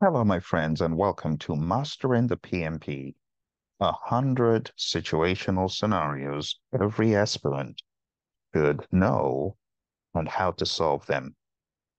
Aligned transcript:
Hello, 0.00 0.22
my 0.22 0.38
friends, 0.38 0.80
and 0.80 0.96
welcome 0.96 1.36
to 1.38 1.56
Mastering 1.56 2.28
the 2.28 2.36
PMP, 2.36 3.16
a 3.80 3.90
hundred 3.90 4.70
situational 4.78 5.68
scenarios 5.68 6.60
every 6.72 7.16
aspirant 7.16 7.82
should 8.54 8.86
know 8.92 9.56
and 10.14 10.28
how 10.28 10.52
to 10.52 10.64
solve 10.64 11.04
them. 11.06 11.34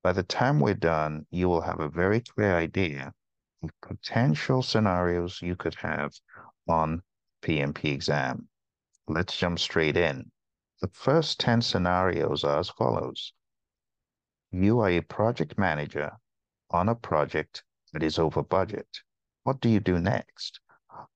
By 0.01 0.13
the 0.13 0.23
time 0.23 0.61
we're 0.61 0.75
done, 0.75 1.25
you 1.29 1.49
will 1.49 1.59
have 1.59 1.81
a 1.81 1.89
very 1.89 2.21
clear 2.21 2.55
idea 2.55 3.13
of 3.61 3.71
potential 3.81 4.61
scenarios 4.61 5.41
you 5.41 5.57
could 5.57 5.75
have 5.75 6.13
on 6.69 7.03
PMP 7.41 7.91
exam. 7.91 8.47
Let's 9.09 9.35
jump 9.35 9.59
straight 9.59 9.97
in. 9.97 10.31
The 10.79 10.87
first 10.93 11.37
10 11.41 11.61
scenarios 11.63 12.45
are 12.45 12.59
as 12.59 12.69
follows. 12.69 13.33
You 14.51 14.79
are 14.79 14.89
a 14.89 15.01
project 15.01 15.57
manager 15.57 16.13
on 16.71 16.87
a 16.87 16.95
project 16.95 17.61
that 17.93 18.03
is 18.03 18.19
over 18.19 18.43
budget. 18.43 19.01
What 19.43 19.61
do 19.61 19.69
you 19.69 19.79
do 19.79 19.99
next? 19.99 20.59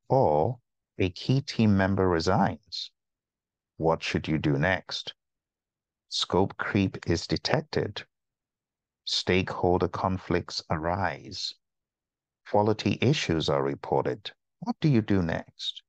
Or 0.10 0.60
a 0.98 1.10
key 1.10 1.42
team 1.42 1.76
member 1.76 2.08
resigns. 2.08 2.92
What 3.78 4.04
should 4.04 4.28
you 4.28 4.38
do 4.38 4.58
next? 4.58 5.14
Scope 6.10 6.58
creep 6.58 6.98
is 7.08 7.28
detected. 7.28 8.06
Stakeholder 9.06 9.88
conflicts 9.88 10.62
arise. 10.70 11.54
Quality 12.50 12.98
issues 13.02 13.50
are 13.50 13.64
reported. 13.64 14.32
What 14.60 14.76
do 14.80 14.88
you 14.88 15.02
do 15.02 15.22
next? 15.22 15.82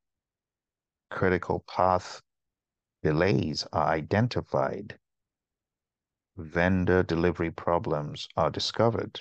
Critical 1.11 1.61
path 1.69 2.23
delays 3.03 3.67
are 3.73 3.87
identified. 3.89 4.99
Vendor 6.37 7.03
delivery 7.03 7.51
problems 7.51 8.29
are 8.37 8.51
discovered. 8.51 9.21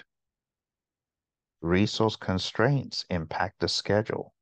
Resource 1.63 2.17
constraints 2.17 3.05
impact 3.09 3.61
the 3.61 3.69
schedule. 3.69 4.33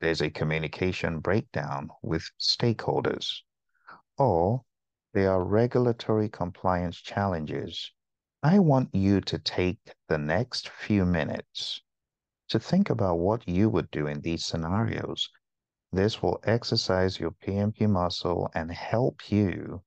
There's 0.00 0.22
a 0.22 0.30
communication 0.30 1.20
breakdown 1.20 1.90
with 2.00 2.30
stakeholders. 2.40 3.42
Or 4.16 4.64
there 5.12 5.30
are 5.30 5.44
regulatory 5.44 6.30
compliance 6.30 6.96
challenges. 6.96 7.92
I 8.42 8.58
want 8.58 8.94
you 8.94 9.20
to 9.20 9.38
take 9.38 9.92
the 10.08 10.16
next 10.16 10.70
few 10.70 11.04
minutes 11.04 11.82
to 12.48 12.58
think 12.58 12.88
about 12.88 13.18
what 13.18 13.46
you 13.46 13.68
would 13.68 13.90
do 13.90 14.06
in 14.06 14.22
these 14.22 14.46
scenarios. 14.46 15.28
This 15.92 16.22
will 16.22 16.40
exercise 16.44 17.20
your 17.20 17.32
PMP 17.32 17.86
muscle 17.86 18.50
and 18.54 18.72
help 18.72 19.30
you 19.30 19.82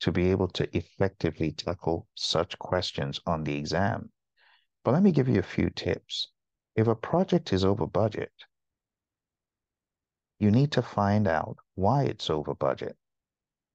to 0.00 0.12
be 0.12 0.30
able 0.30 0.48
to 0.48 0.76
effectively 0.76 1.50
tackle 1.50 2.06
such 2.14 2.58
questions 2.58 3.20
on 3.26 3.42
the 3.42 3.56
exam. 3.56 4.12
But 4.86 4.92
let 4.92 5.02
me 5.02 5.10
give 5.10 5.26
you 5.26 5.40
a 5.40 5.42
few 5.42 5.68
tips. 5.68 6.30
If 6.76 6.86
a 6.86 6.94
project 6.94 7.52
is 7.52 7.64
over 7.64 7.88
budget, 7.88 8.30
you 10.38 10.52
need 10.52 10.70
to 10.72 10.80
find 10.80 11.26
out 11.26 11.56
why 11.74 12.04
it's 12.04 12.30
over 12.30 12.54
budget. 12.54 12.96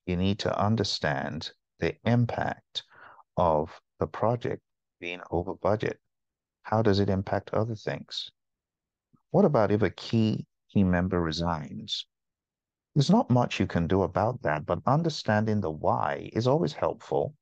You 0.05 0.15
need 0.15 0.39
to 0.39 0.57
understand 0.57 1.51
the 1.79 1.97
impact 2.05 2.83
of 3.35 3.77
the 3.99 4.07
project 4.07 4.61
being 5.01 5.19
over 5.31 5.53
budget. 5.53 5.99
How 6.63 6.81
does 6.81 7.01
it 7.01 7.09
impact 7.09 7.49
other 7.49 7.75
things? 7.75 8.31
What 9.31 9.43
about 9.43 9.69
if 9.69 9.81
a 9.81 9.89
key 9.89 10.47
team 10.71 10.91
member 10.91 11.19
resigns? 11.19 12.05
There's 12.95 13.09
not 13.09 13.29
much 13.29 13.59
you 13.59 13.67
can 13.67 13.85
do 13.85 14.03
about 14.03 14.43
that, 14.43 14.65
but 14.65 14.79
understanding 14.85 15.59
the 15.59 15.71
why 15.71 16.29
is 16.31 16.47
always 16.47 16.71
helpful. 16.71 17.35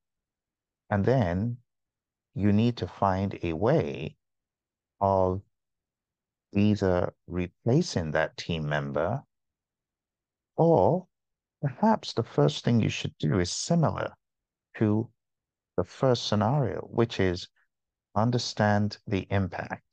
And 0.89 1.05
then 1.05 1.57
you 2.35 2.51
need 2.51 2.77
to 2.77 2.87
find 2.87 3.37
a 3.43 3.53
way 3.53 4.15
of 5.01 5.41
either 6.53 7.13
replacing 7.27 8.11
that 8.11 8.37
team 8.37 8.67
member 8.67 9.21
or 10.55 11.07
perhaps 11.61 12.13
the 12.13 12.23
first 12.23 12.63
thing 12.63 12.79
you 12.79 12.89
should 12.89 13.17
do 13.17 13.39
is 13.39 13.51
similar 13.51 14.13
to 14.77 15.09
the 15.77 15.83
first 15.83 16.27
scenario, 16.27 16.81
which 16.81 17.19
is 17.19 17.47
understand 18.15 18.97
the 19.07 19.27
impact, 19.29 19.83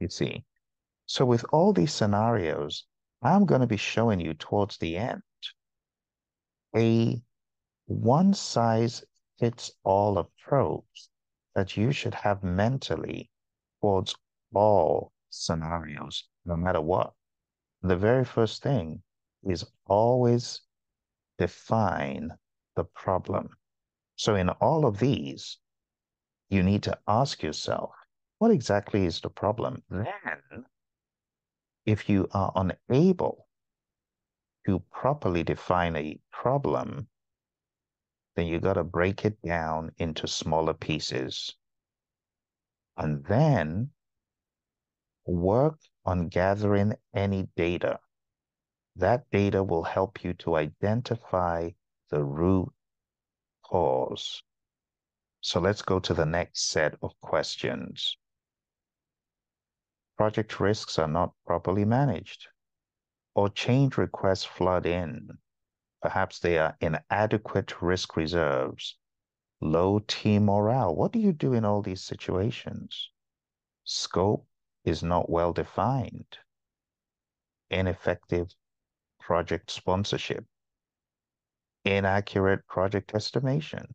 you 0.00 0.08
see. 0.08 0.44
So 1.06 1.24
with 1.24 1.44
all 1.52 1.72
these 1.72 1.92
scenarios, 1.92 2.84
I'm 3.22 3.46
going 3.46 3.60
to 3.60 3.66
be 3.66 3.76
showing 3.76 4.20
you 4.20 4.34
towards 4.34 4.78
the 4.78 4.96
end 4.96 5.22
a 6.76 7.22
one 7.86 8.34
size 8.34 9.04
fits 9.38 9.72
all 9.84 10.18
approach 10.18 11.08
that 11.54 11.76
you 11.76 11.92
should 11.92 12.14
have 12.14 12.42
mentally 12.42 13.30
towards 13.80 14.14
all 14.54 15.12
scenarios, 15.30 16.24
no 16.44 16.56
matter 16.56 16.80
what. 16.80 17.12
The 17.82 17.96
very 17.96 18.24
first 18.24 18.62
thing 18.62 19.02
is 19.42 19.64
always 19.86 20.60
define 21.38 22.30
the 22.76 22.84
problem. 22.84 23.50
So 24.16 24.36
in 24.36 24.48
all 24.48 24.86
of 24.86 24.98
these, 24.98 25.58
you 26.48 26.62
need 26.62 26.82
to 26.84 26.98
ask 27.08 27.42
yourself, 27.42 27.90
what 28.38 28.50
exactly 28.50 29.04
is 29.04 29.20
the 29.20 29.30
problem? 29.30 29.82
Then, 29.90 30.64
if 31.86 32.08
you 32.08 32.28
are 32.32 32.52
unable 32.54 33.46
to 34.66 34.82
properly 34.92 35.42
define 35.42 35.96
a 35.96 36.20
problem, 36.30 37.08
then 38.36 38.46
you 38.46 38.60
got 38.60 38.74
to 38.74 38.84
break 38.84 39.24
it 39.24 39.40
down 39.42 39.92
into 39.98 40.26
smaller 40.26 40.74
pieces. 40.74 41.54
And 42.96 43.24
then 43.24 43.90
work 45.26 45.78
on 46.04 46.28
gathering 46.28 46.94
any 47.14 47.48
data. 47.56 47.98
That 48.96 49.24
data 49.30 49.62
will 49.62 49.84
help 49.84 50.24
you 50.24 50.34
to 50.34 50.56
identify 50.56 51.70
the 52.10 52.22
root 52.22 52.72
cause. 53.64 54.42
So 55.40 55.60
let's 55.60 55.82
go 55.82 55.98
to 56.00 56.14
the 56.14 56.26
next 56.26 56.68
set 56.68 56.94
of 57.02 57.12
questions. 57.20 58.16
Project 60.16 60.60
risks 60.60 60.98
are 60.98 61.08
not 61.08 61.32
properly 61.46 61.84
managed, 61.84 62.46
or 63.34 63.48
change 63.48 63.96
requests 63.96 64.44
flood 64.44 64.86
in. 64.86 65.38
Perhaps 66.02 66.40
they 66.40 66.58
are 66.58 66.76
inadequate 66.80 67.80
risk 67.80 68.16
reserves, 68.16 68.98
low 69.60 70.00
team 70.00 70.46
morale. 70.46 70.96
What 70.96 71.12
do 71.12 71.20
you 71.20 71.32
do 71.32 71.52
in 71.52 71.64
all 71.64 71.80
these 71.80 72.02
situations? 72.02 73.12
Scope 73.84 74.44
is 74.84 75.04
not 75.04 75.30
well 75.30 75.52
defined, 75.52 76.38
ineffective 77.70 78.52
project 79.20 79.70
sponsorship, 79.70 80.44
inaccurate 81.84 82.66
project 82.66 83.14
estimation, 83.14 83.94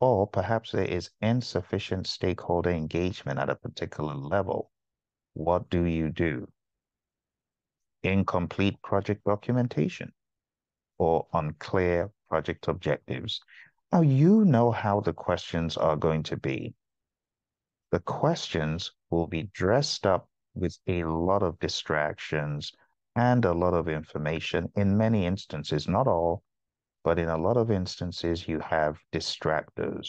or 0.00 0.26
perhaps 0.26 0.72
there 0.72 0.86
is 0.86 1.10
insufficient 1.20 2.06
stakeholder 2.06 2.70
engagement 2.70 3.38
at 3.38 3.50
a 3.50 3.54
particular 3.54 4.14
level. 4.14 4.72
What 5.34 5.68
do 5.68 5.84
you 5.84 6.08
do? 6.08 6.50
Incomplete 8.02 8.80
project 8.80 9.24
documentation 9.24 10.14
or 11.02 11.26
unclear 11.32 12.08
project 12.28 12.68
objectives. 12.68 13.40
Now, 13.92 14.02
you 14.02 14.44
know 14.44 14.70
how 14.70 15.00
the 15.00 15.12
questions 15.12 15.76
are 15.76 15.96
going 15.96 16.22
to 16.22 16.36
be. 16.36 16.74
The 17.90 17.98
questions 17.98 18.92
will 19.10 19.26
be 19.26 19.50
dressed 19.52 20.06
up 20.06 20.28
with 20.54 20.78
a 20.86 21.02
lot 21.02 21.42
of 21.42 21.58
distractions 21.58 22.70
and 23.16 23.44
a 23.44 23.52
lot 23.52 23.74
of 23.74 23.88
information. 23.88 24.70
In 24.76 24.96
many 24.96 25.26
instances, 25.26 25.88
not 25.88 26.06
all, 26.06 26.44
but 27.02 27.18
in 27.18 27.28
a 27.28 27.36
lot 27.36 27.56
of 27.56 27.72
instances, 27.72 28.46
you 28.46 28.60
have 28.60 28.96
distractors. 29.10 30.08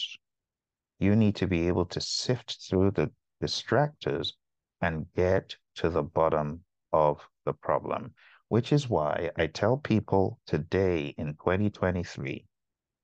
You 0.99 1.15
need 1.15 1.35
to 1.37 1.47
be 1.47 1.67
able 1.67 1.85
to 1.85 2.01
sift 2.01 2.69
through 2.69 2.91
the 2.91 3.09
distractors 3.41 4.33
and 4.79 5.07
get 5.15 5.55
to 5.77 5.89
the 5.89 6.03
bottom 6.03 6.63
of 6.91 7.27
the 7.45 7.53
problem 7.53 8.13
which 8.53 8.71
is 8.71 8.87
why 8.87 9.31
I 9.35 9.47
tell 9.47 9.77
people 9.77 10.39
today 10.45 11.15
in 11.17 11.29
2023 11.29 12.45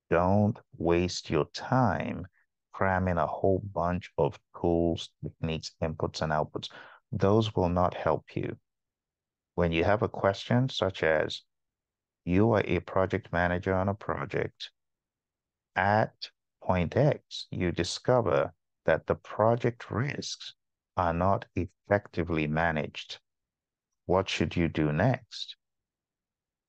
don't 0.08 0.56
waste 0.78 1.28
your 1.28 1.46
time 1.46 2.24
cramming 2.72 3.18
a 3.18 3.26
whole 3.26 3.60
bunch 3.74 4.12
of 4.16 4.38
tools, 4.60 5.10
techniques, 5.24 5.72
inputs, 5.82 6.22
and 6.22 6.30
outputs. 6.30 6.68
Those 7.10 7.52
will 7.56 7.68
not 7.68 7.94
help 7.94 8.36
you. 8.36 8.56
When 9.56 9.72
you 9.72 9.82
have 9.82 10.02
a 10.02 10.08
question 10.08 10.68
such 10.68 11.02
as, 11.02 11.42
you 12.24 12.52
are 12.52 12.62
a 12.64 12.78
project 12.78 13.32
manager 13.32 13.74
on 13.74 13.88
a 13.88 13.94
project, 13.94 14.70
at 15.74 16.30
point 16.62 16.96
X, 16.96 17.48
you 17.50 17.72
discover 17.72 18.54
that 18.84 19.08
the 19.08 19.16
project 19.16 19.90
risks 19.90 20.54
are 20.96 21.12
not 21.12 21.46
effectively 21.56 22.46
managed 22.46 23.18
what 24.10 24.28
should 24.28 24.56
you 24.56 24.66
do 24.66 24.92
next? 24.92 25.54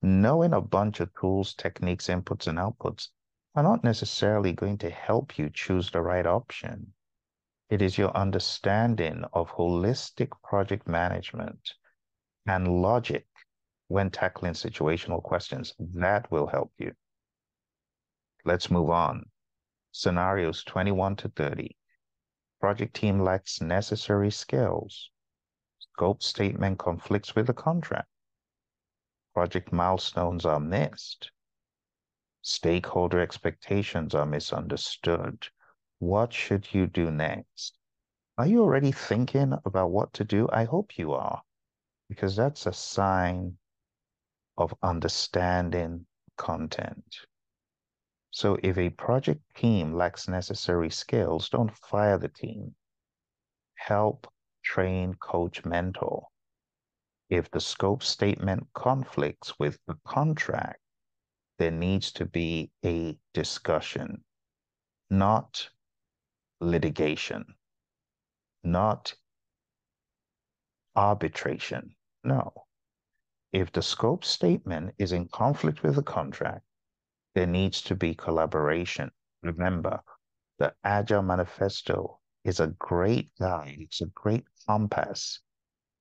Knowing 0.00 0.52
a 0.52 0.60
bunch 0.60 1.00
of 1.00 1.12
tools, 1.20 1.54
techniques, 1.54 2.06
inputs, 2.06 2.46
and 2.46 2.56
outputs 2.56 3.08
are 3.56 3.64
not 3.64 3.82
necessarily 3.82 4.52
going 4.52 4.78
to 4.78 4.88
help 4.88 5.36
you 5.36 5.50
choose 5.52 5.90
the 5.90 6.00
right 6.00 6.24
option. 6.24 6.94
It 7.68 7.82
is 7.82 7.98
your 7.98 8.16
understanding 8.16 9.24
of 9.32 9.50
holistic 9.50 10.30
project 10.44 10.86
management 10.86 11.74
and 12.46 12.80
logic 12.80 13.26
when 13.88 14.08
tackling 14.08 14.52
situational 14.52 15.20
questions 15.20 15.74
that 15.94 16.30
will 16.30 16.46
help 16.46 16.72
you. 16.78 16.92
Let's 18.44 18.70
move 18.70 18.90
on. 18.90 19.24
Scenarios 19.90 20.62
21 20.62 21.16
to 21.16 21.28
30. 21.30 21.76
Project 22.60 22.94
team 22.94 23.18
lacks 23.18 23.60
necessary 23.60 24.30
skills. 24.30 25.10
Scope 25.94 26.22
statement 26.22 26.78
conflicts 26.78 27.34
with 27.34 27.46
the 27.48 27.52
contract. 27.52 28.08
Project 29.34 29.72
milestones 29.72 30.46
are 30.46 30.58
missed. 30.58 31.30
Stakeholder 32.40 33.20
expectations 33.20 34.14
are 34.14 34.26
misunderstood. 34.26 35.46
What 35.98 36.32
should 36.32 36.72
you 36.72 36.86
do 36.86 37.10
next? 37.10 37.78
Are 38.38 38.46
you 38.46 38.62
already 38.62 38.90
thinking 38.90 39.52
about 39.66 39.90
what 39.90 40.12
to 40.14 40.24
do? 40.24 40.48
I 40.50 40.64
hope 40.64 40.96
you 40.96 41.12
are, 41.12 41.42
because 42.08 42.34
that's 42.34 42.66
a 42.66 42.72
sign 42.72 43.58
of 44.56 44.74
understanding 44.82 46.06
content. 46.38 47.04
So 48.30 48.56
if 48.62 48.78
a 48.78 48.88
project 48.88 49.42
team 49.54 49.92
lacks 49.92 50.26
necessary 50.26 50.88
skills, 50.88 51.50
don't 51.50 51.76
fire 51.76 52.16
the 52.16 52.28
team. 52.28 52.74
Help, 53.74 54.31
train, 54.62 55.14
coach, 55.14 55.64
mentor. 55.64 56.26
If 57.28 57.50
the 57.50 57.60
scope 57.60 58.02
statement 58.02 58.66
conflicts 58.74 59.58
with 59.58 59.78
the 59.86 59.96
contract, 60.04 60.80
there 61.58 61.70
needs 61.70 62.12
to 62.12 62.26
be 62.26 62.70
a 62.84 63.18
discussion, 63.34 64.24
not 65.10 65.68
litigation, 66.60 67.44
not 68.62 69.14
arbitration. 70.94 71.94
No. 72.24 72.52
If 73.52 73.72
the 73.72 73.82
scope 73.82 74.24
statement 74.24 74.94
is 74.98 75.12
in 75.12 75.28
conflict 75.28 75.82
with 75.82 75.96
the 75.96 76.02
contract, 76.02 76.64
there 77.34 77.46
needs 77.46 77.82
to 77.82 77.94
be 77.94 78.14
collaboration. 78.14 79.10
Remember, 79.42 80.00
the 80.58 80.74
Agile 80.84 81.22
Manifesto 81.22 82.20
is 82.44 82.60
a 82.60 82.74
great 82.78 83.30
guide, 83.38 83.76
it's 83.78 84.00
a 84.00 84.06
great 84.06 84.44
compass 84.66 85.40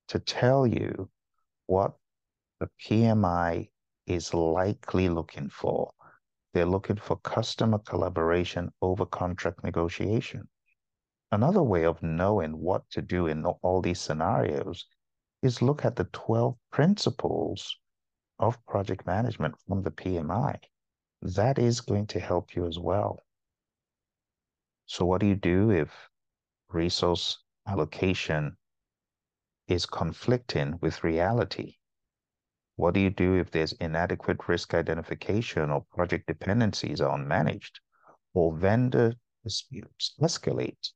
to 0.07 0.19
tell 0.19 0.65
you 0.65 1.09
what 1.67 1.93
the 2.59 2.69
PMI 2.83 3.69
is 4.07 4.33
likely 4.33 5.09
looking 5.09 5.49
for. 5.49 5.91
They're 6.53 6.65
looking 6.65 6.97
for 6.97 7.17
customer 7.17 7.79
collaboration 7.79 8.71
over 8.81 9.05
contract 9.05 9.63
negotiation. 9.63 10.47
Another 11.31 11.63
way 11.63 11.85
of 11.85 12.03
knowing 12.03 12.57
what 12.57 12.89
to 12.91 13.01
do 13.01 13.27
in 13.27 13.45
all 13.45 13.81
these 13.81 14.01
scenarios 14.01 14.85
is 15.41 15.61
look 15.61 15.85
at 15.85 15.95
the 15.95 16.03
12 16.11 16.55
principles 16.71 17.77
of 18.37 18.63
project 18.65 19.05
management 19.05 19.55
from 19.67 19.81
the 19.81 19.91
PMI 19.91 20.59
that 21.21 21.59
is 21.59 21.81
going 21.81 22.07
to 22.07 22.19
help 22.19 22.55
you 22.55 22.65
as 22.65 22.79
well. 22.79 23.23
So 24.87 25.05
what 25.05 25.21
do 25.21 25.27
you 25.27 25.35
do 25.35 25.69
if 25.69 25.89
resource 26.73 27.43
allocation 27.67 28.57
is 29.67 29.85
conflicting 29.85 30.77
with 30.81 31.03
reality? 31.03 31.77
What 32.75 32.93
do 32.93 32.99
you 32.99 33.09
do 33.09 33.35
if 33.35 33.51
there's 33.51 33.73
inadequate 33.73 34.47
risk 34.47 34.73
identification 34.73 35.69
or 35.69 35.85
project 35.93 36.27
dependencies 36.27 37.01
are 37.01 37.17
unmanaged 37.17 37.79
or 38.33 38.55
vendor 38.55 39.13
disputes 39.43 40.15
escalate 40.21 40.91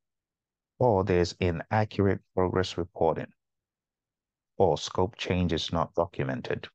or 0.80 1.04
there's 1.04 1.34
inaccurate 1.40 2.22
progress 2.34 2.78
reporting 2.78 3.32
or 4.58 4.78
scope 4.78 5.16
change 5.16 5.54
is 5.54 5.72
not 5.72 5.94
documented? 5.96 6.68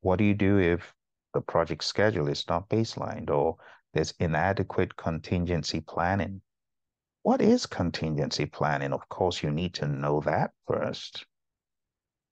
What 0.00 0.18
do 0.18 0.24
you 0.24 0.34
do 0.34 0.58
if 0.58 0.94
the 1.34 1.40
project 1.40 1.84
schedule 1.84 2.28
is 2.28 2.48
not 2.48 2.68
baselined 2.68 3.30
or 3.30 3.56
there's 3.92 4.12
inadequate 4.18 4.96
contingency 4.96 5.80
planning. 5.80 6.40
What 7.28 7.42
is 7.42 7.66
contingency 7.66 8.46
planning? 8.46 8.94
Of 8.94 9.06
course, 9.10 9.42
you 9.42 9.50
need 9.50 9.74
to 9.74 9.86
know 9.86 10.22
that 10.22 10.52
first. 10.66 11.26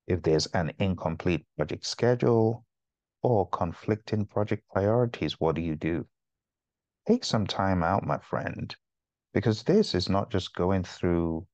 If 0.06 0.22
there's 0.22 0.46
an 0.46 0.72
incomplete 0.78 1.44
project 1.54 1.84
schedule 1.84 2.64
or 3.22 3.46
conflicting 3.50 4.24
project 4.24 4.66
priorities, 4.72 5.38
what 5.38 5.54
do 5.54 5.60
you 5.60 5.76
do? 5.76 6.06
Take 7.06 7.24
some 7.24 7.46
time 7.46 7.82
out, 7.82 8.06
my 8.06 8.16
friend, 8.16 8.74
because 9.34 9.64
this 9.64 9.94
is 9.94 10.08
not 10.08 10.30
just 10.30 10.54
going 10.54 10.84
through 10.84 11.46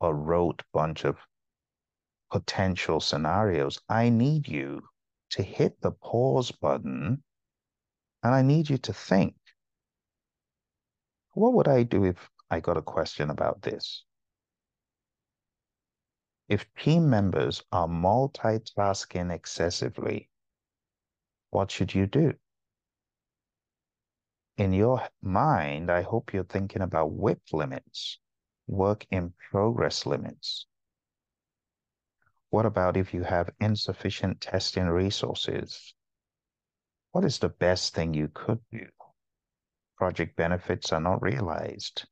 a 0.00 0.12
rote 0.12 0.64
bunch 0.72 1.04
of 1.04 1.18
potential 2.32 2.98
scenarios. 2.98 3.80
I 3.88 4.08
need 4.08 4.48
you 4.48 4.82
to 5.36 5.44
hit 5.44 5.80
the 5.80 5.92
pause 5.92 6.50
button 6.50 7.22
and 8.24 8.34
I 8.34 8.42
need 8.42 8.68
you 8.68 8.78
to 8.78 8.92
think 8.92 9.36
what 11.34 11.52
would 11.52 11.68
I 11.68 11.84
do 11.84 12.04
if 12.04 12.28
I 12.50 12.60
got 12.60 12.76
a 12.76 12.82
question 12.82 13.30
about 13.30 13.62
this? 13.62 14.04
If 16.48 16.66
team 16.74 17.08
members 17.08 17.62
are 17.70 17.86
multitasking 17.86 19.32
excessively, 19.32 20.28
what 21.50 21.70
should 21.70 21.94
you 21.94 22.06
do? 22.06 22.34
In 24.56 24.72
your 24.72 25.08
mind, 25.22 25.90
I 25.90 26.02
hope 26.02 26.32
you're 26.32 26.44
thinking 26.44 26.82
about 26.82 27.12
WIP 27.12 27.40
limits, 27.52 28.18
work 28.66 29.06
in 29.10 29.32
progress 29.50 30.04
limits, 30.06 30.66
what 32.50 32.66
about 32.66 32.96
if 32.96 33.14
you 33.14 33.22
have 33.22 33.54
insufficient 33.60 34.40
testing 34.40 34.86
resources? 34.86 35.94
What 37.12 37.24
is 37.24 37.38
the 37.38 37.48
best 37.48 37.94
thing 37.94 38.12
you 38.12 38.28
could 38.34 38.58
do? 38.72 38.88
Project 39.96 40.36
benefits 40.36 40.92
are 40.92 41.00
not 41.00 41.22
realized. 41.22 42.06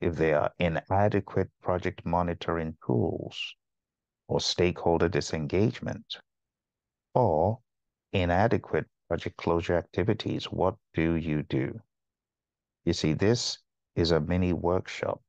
If 0.00 0.16
there 0.16 0.40
are 0.40 0.52
inadequate 0.58 1.50
project 1.60 2.06
monitoring 2.06 2.76
tools 2.84 3.54
or 4.28 4.40
stakeholder 4.40 5.08
disengagement 5.08 6.18
or 7.14 7.60
inadequate 8.12 8.86
project 9.08 9.36
closure 9.36 9.76
activities, 9.76 10.44
what 10.44 10.76
do 10.94 11.14
you 11.14 11.42
do? 11.42 11.80
You 12.84 12.92
see, 12.92 13.12
this 13.12 13.58
is 13.96 14.12
a 14.12 14.20
mini 14.20 14.52
workshop 14.52 15.20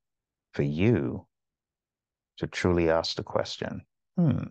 for 0.54 0.64
you 0.64 1.26
to 2.38 2.48
truly 2.48 2.90
ask 2.90 3.16
the 3.16 3.24
question 3.24 3.82
hmm, 4.16 4.44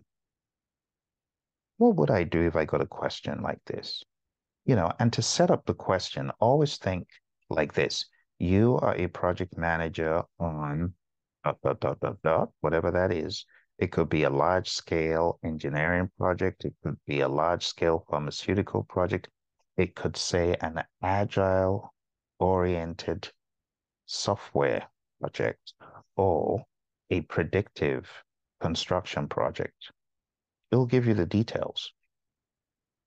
what 1.77 1.95
would 1.95 2.11
I 2.11 2.23
do 2.23 2.41
if 2.41 2.55
I 2.55 2.65
got 2.65 2.81
a 2.81 2.85
question 2.85 3.41
like 3.41 3.63
this? 3.65 4.03
You 4.65 4.75
know, 4.75 4.91
and 4.99 5.11
to 5.13 5.21
set 5.21 5.49
up 5.49 5.65
the 5.65 5.73
question, 5.73 6.29
always 6.39 6.77
think 6.77 7.07
like 7.49 7.73
this. 7.73 8.05
You 8.39 8.77
are 8.77 8.95
a 8.95 9.07
project 9.07 9.57
manager 9.57 10.23
on 10.39 10.93
dot, 11.43 11.57
dot, 11.61 11.79
dot, 11.81 11.99
dot, 11.99 12.21
dot, 12.23 12.49
whatever 12.61 12.89
that 12.91 13.11
is. 13.11 13.45
It 13.77 13.91
could 13.91 14.07
be 14.07 14.23
a 14.23 14.29
large 14.29 14.69
scale 14.69 15.39
engineering 15.43 16.09
project. 16.17 16.63
It 16.63 16.73
could 16.81 16.97
be 17.05 17.19
a 17.19 17.27
large 17.27 17.65
scale 17.65 18.05
pharmaceutical 18.09 18.83
project. 18.83 19.29
It 19.75 19.93
could 19.93 20.15
say 20.15 20.55
an 20.61 20.83
agile 21.01 21.93
oriented 22.39 23.29
software 24.05 24.87
project 25.19 25.73
or 26.15 26.63
a 27.09 27.21
predictive 27.21 28.09
construction 28.61 29.27
project. 29.27 29.91
It'll 30.71 30.85
give 30.85 31.07
you 31.07 31.13
the 31.13 31.25
details. 31.25 31.93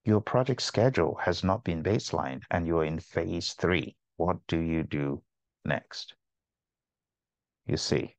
Your 0.04 0.20
project 0.20 0.60
schedule 0.60 1.14
has 1.22 1.42
not 1.42 1.64
been 1.64 1.82
baselined 1.82 2.42
and 2.50 2.66
you're 2.66 2.84
in 2.84 2.98
phase 2.98 3.54
three. 3.54 3.96
What 4.24 4.46
do 4.46 4.58
you 4.58 4.84
do 4.84 5.22
next? 5.64 6.14
You 7.66 7.76
see, 7.76 8.14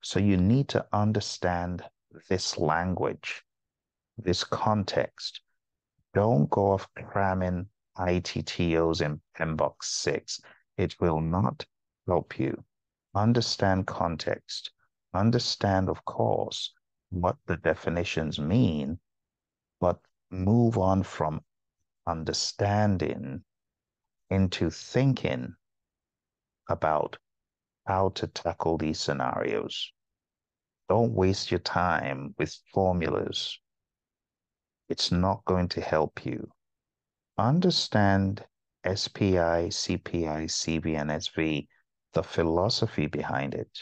so 0.00 0.20
you 0.20 0.36
need 0.36 0.68
to 0.68 0.86
understand 0.92 1.82
this 2.28 2.56
language, 2.56 3.42
this 4.16 4.44
context. 4.44 5.40
Don't 6.12 6.48
go 6.50 6.72
off 6.72 6.86
cramming 6.94 7.66
ITTOs 7.98 9.02
in 9.02 9.20
PMBOK 9.36 9.82
6. 9.82 10.40
It 10.78 11.00
will 11.00 11.20
not 11.20 11.66
help 12.06 12.38
you. 12.38 12.64
Understand 13.14 13.86
context 13.86 14.70
understand, 15.14 15.88
of 15.88 16.04
course, 16.04 16.72
what 17.10 17.36
the 17.46 17.56
definitions 17.56 18.38
mean, 18.38 19.00
but 19.80 19.98
move 20.30 20.78
on 20.78 21.02
from 21.02 21.40
understanding 22.06 23.44
into 24.34 24.70
thinking 24.70 25.54
about 26.68 27.16
how 27.86 28.10
to 28.10 28.26
tackle 28.26 28.76
these 28.78 29.00
scenarios. 29.00 29.92
Don't 30.88 31.12
waste 31.12 31.50
your 31.50 31.60
time 31.60 32.34
with 32.38 32.54
formulas. 32.72 33.58
It's 34.88 35.10
not 35.10 35.44
going 35.44 35.68
to 35.68 35.80
help 35.80 36.26
you. 36.26 36.50
Understand 37.38 38.44
SPI, 38.84 39.70
CPI, 39.70 40.44
CV, 40.48 41.00
and 41.00 41.10
SV 41.10 41.66
the 42.12 42.22
philosophy 42.22 43.06
behind 43.06 43.54
it. 43.54 43.78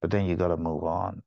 But 0.00 0.10
then 0.10 0.26
you 0.26 0.36
got 0.36 0.48
to 0.48 0.56
move 0.56 0.84
on 0.84 1.22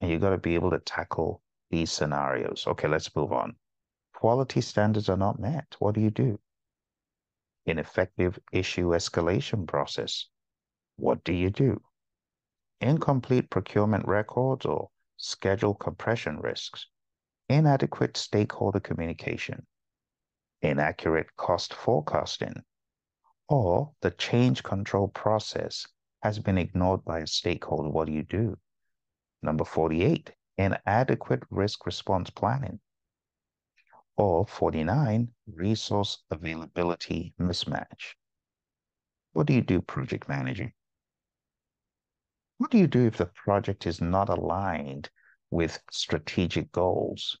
and 0.00 0.10
you 0.10 0.18
got 0.18 0.30
to 0.30 0.38
be 0.38 0.54
able 0.54 0.70
to 0.70 0.78
tackle 0.78 1.42
these 1.70 1.92
scenarios. 1.92 2.64
Okay, 2.66 2.88
let's 2.88 3.14
move 3.14 3.32
on. 3.32 3.56
Quality 4.14 4.60
standards 4.60 5.08
are 5.08 5.16
not 5.16 5.38
met. 5.38 5.76
What 5.78 5.94
do 5.94 6.00
you 6.00 6.10
do? 6.10 6.38
Ineffective 7.66 8.38
issue 8.52 8.90
escalation 8.90 9.66
process. 9.66 10.28
What 10.96 11.24
do 11.24 11.32
you 11.32 11.50
do? 11.50 11.82
Incomplete 12.80 13.50
procurement 13.50 14.06
records 14.06 14.64
or 14.64 14.90
schedule 15.16 15.74
compression 15.74 16.38
risks. 16.38 16.86
Inadequate 17.48 18.16
stakeholder 18.16 18.80
communication. 18.80 19.66
Inaccurate 20.62 21.34
cost 21.36 21.74
forecasting. 21.74 22.62
Or 23.48 23.92
the 24.00 24.10
change 24.10 24.62
control 24.62 25.08
process 25.08 25.86
has 26.22 26.38
been 26.38 26.58
ignored 26.58 27.04
by 27.04 27.20
a 27.20 27.26
stakeholder. 27.26 27.88
What 27.88 28.06
do 28.06 28.12
you 28.12 28.22
do? 28.22 28.56
Number 29.42 29.64
48, 29.64 30.32
inadequate 30.58 31.42
risk 31.50 31.86
response 31.86 32.30
planning. 32.30 32.80
Or 34.16 34.46
49, 34.46 35.28
resource 35.46 36.24
availability 36.30 37.34
mismatch. 37.38 38.14
What 39.32 39.46
do 39.46 39.52
you 39.52 39.60
do, 39.60 39.82
project 39.82 40.28
manager? 40.28 40.72
What 42.58 42.70
do 42.70 42.78
you 42.78 42.86
do 42.86 43.06
if 43.06 43.18
the 43.18 43.26
project 43.26 43.86
is 43.86 44.00
not 44.00 44.30
aligned 44.30 45.10
with 45.50 45.78
strategic 45.90 46.72
goals? 46.72 47.38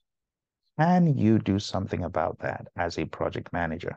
Can 0.78 1.16
you 1.16 1.38
do 1.38 1.58
something 1.58 2.04
about 2.04 2.40
that 2.40 2.68
as 2.76 2.98
a 2.98 3.06
project 3.06 3.50
manager? 3.52 3.96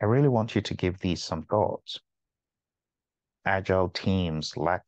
I 0.00 0.04
really 0.04 0.28
want 0.28 0.54
you 0.54 0.60
to 0.60 0.74
give 0.74 0.98
these 0.98 1.24
some 1.24 1.42
thoughts. 1.42 1.98
Agile 3.44 3.88
teams 3.88 4.56
lack 4.56 4.84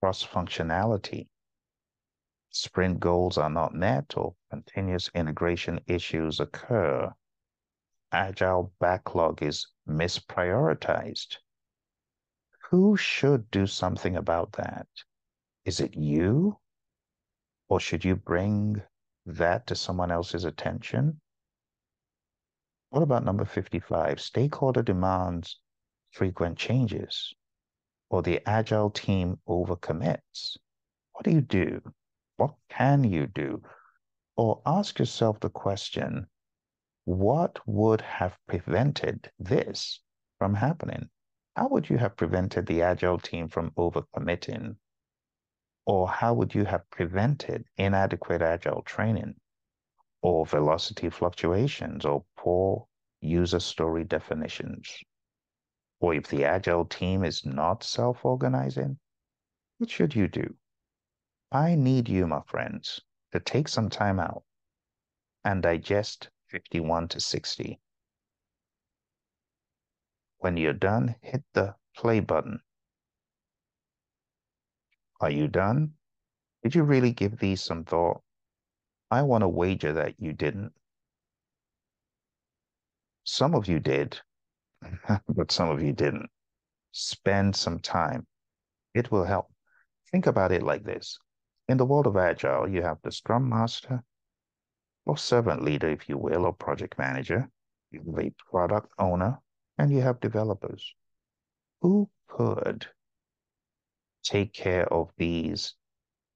cross-functionality. 0.00 1.28
Sprint 2.52 2.98
goals 2.98 3.38
are 3.38 3.48
not 3.48 3.74
met 3.74 4.16
or 4.16 4.34
continuous 4.50 5.08
integration 5.14 5.80
issues 5.86 6.40
occur. 6.40 7.14
Agile 8.10 8.72
backlog 8.80 9.40
is 9.40 9.68
misprioritized. 9.88 11.36
Who 12.70 12.96
should 12.96 13.50
do 13.52 13.68
something 13.68 14.16
about 14.16 14.52
that? 14.52 14.88
Is 15.64 15.78
it 15.78 15.94
you? 15.94 16.58
Or 17.68 17.78
should 17.78 18.04
you 18.04 18.16
bring 18.16 18.82
that 19.26 19.68
to 19.68 19.76
someone 19.76 20.10
else's 20.10 20.44
attention? 20.44 21.20
What 22.88 23.02
about 23.04 23.24
number 23.24 23.44
55? 23.44 24.20
Stakeholder 24.20 24.82
demands 24.82 25.60
frequent 26.10 26.58
changes 26.58 27.32
or 28.08 28.22
the 28.22 28.40
agile 28.44 28.90
team 28.90 29.38
overcommits. 29.48 30.56
What 31.12 31.24
do 31.24 31.30
you 31.30 31.40
do? 31.40 31.80
What 32.40 32.54
can 32.70 33.04
you 33.04 33.26
do? 33.26 33.62
Or 34.34 34.62
ask 34.64 34.98
yourself 34.98 35.40
the 35.40 35.50
question, 35.50 36.26
what 37.04 37.58
would 37.66 38.00
have 38.00 38.38
prevented 38.46 39.30
this 39.38 40.00
from 40.38 40.54
happening? 40.54 41.10
How 41.54 41.68
would 41.68 41.90
you 41.90 41.98
have 41.98 42.16
prevented 42.16 42.64
the 42.64 42.80
agile 42.80 43.18
team 43.18 43.48
from 43.48 43.72
overcommitting? 43.72 44.76
Or 45.84 46.08
how 46.08 46.32
would 46.32 46.54
you 46.54 46.64
have 46.64 46.88
prevented 46.88 47.66
inadequate 47.76 48.40
agile 48.40 48.80
training? 48.84 49.34
Or 50.22 50.46
velocity 50.46 51.10
fluctuations 51.10 52.06
or 52.06 52.24
poor 52.38 52.86
user 53.20 53.60
story 53.60 54.04
definitions? 54.04 55.04
or 56.00 56.14
if 56.14 56.28
the 56.28 56.46
agile 56.46 56.86
team 56.86 57.22
is 57.22 57.44
not 57.44 57.84
self-organizing, 57.84 58.98
what 59.76 59.90
should 59.90 60.14
you 60.14 60.26
do? 60.26 60.56
I 61.52 61.74
need 61.74 62.08
you, 62.08 62.28
my 62.28 62.42
friends, 62.46 63.00
to 63.32 63.40
take 63.40 63.66
some 63.66 63.90
time 63.90 64.20
out 64.20 64.44
and 65.44 65.60
digest 65.60 66.30
51 66.46 67.08
to 67.08 67.20
60. 67.20 67.80
When 70.38 70.56
you're 70.56 70.72
done, 70.72 71.16
hit 71.22 71.42
the 71.52 71.74
play 71.96 72.20
button. 72.20 72.60
Are 75.20 75.30
you 75.30 75.48
done? 75.48 75.94
Did 76.62 76.76
you 76.76 76.84
really 76.84 77.12
give 77.12 77.38
these 77.38 77.62
some 77.62 77.84
thought? 77.84 78.22
I 79.10 79.22
want 79.22 79.42
to 79.42 79.48
wager 79.48 79.92
that 79.94 80.20
you 80.20 80.32
didn't. 80.32 80.72
Some 83.24 83.56
of 83.56 83.66
you 83.66 83.80
did, 83.80 84.20
but 85.28 85.50
some 85.50 85.68
of 85.68 85.82
you 85.82 85.92
didn't. 85.92 86.30
Spend 86.92 87.56
some 87.56 87.80
time. 87.80 88.26
It 88.94 89.10
will 89.10 89.24
help. 89.24 89.52
Think 90.12 90.26
about 90.26 90.52
it 90.52 90.62
like 90.62 90.84
this. 90.84 91.18
In 91.70 91.76
the 91.76 91.86
world 91.86 92.08
of 92.08 92.16
Agile, 92.16 92.68
you 92.68 92.82
have 92.82 92.98
the 93.04 93.12
Scrum 93.12 93.48
Master, 93.48 94.02
or 95.06 95.16
servant 95.16 95.62
leader, 95.62 95.88
if 95.88 96.08
you 96.08 96.18
will, 96.18 96.44
or 96.44 96.52
project 96.52 96.98
manager. 96.98 97.48
You 97.92 98.02
have 98.04 98.26
a 98.26 98.34
product 98.50 98.92
owner, 98.98 99.38
and 99.78 99.92
you 99.92 100.00
have 100.00 100.18
developers. 100.18 100.96
Who 101.80 102.10
could 102.26 102.88
take 104.24 104.52
care 104.52 104.92
of 104.92 105.12
these 105.16 105.74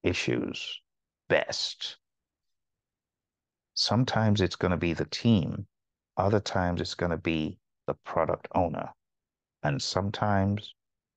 issues 0.03 0.81
best? 1.27 1.97
Sometimes 3.73 4.39
it's 4.39 4.55
going 4.55 4.71
to 4.71 4.77
be 4.77 4.93
the 4.93 5.03
team. 5.03 5.67
Other 6.15 6.39
times 6.39 6.79
it's 6.79 6.95
going 6.95 7.11
to 7.11 7.17
be 7.17 7.59
the 7.87 7.95
product 8.05 8.47
owner. 8.55 8.93
And 9.63 9.81
sometimes 9.81 10.75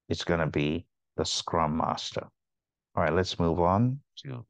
it's 0.09 0.25
going 0.25 0.41
to 0.41 0.49
be 0.49 0.87
the 1.17 1.25
scrum 1.25 1.77
master. 1.77 2.27
All 2.99 3.05
right, 3.05 3.13
let's 3.13 3.39
move 3.39 3.61
on 3.61 4.01
to 4.25 4.45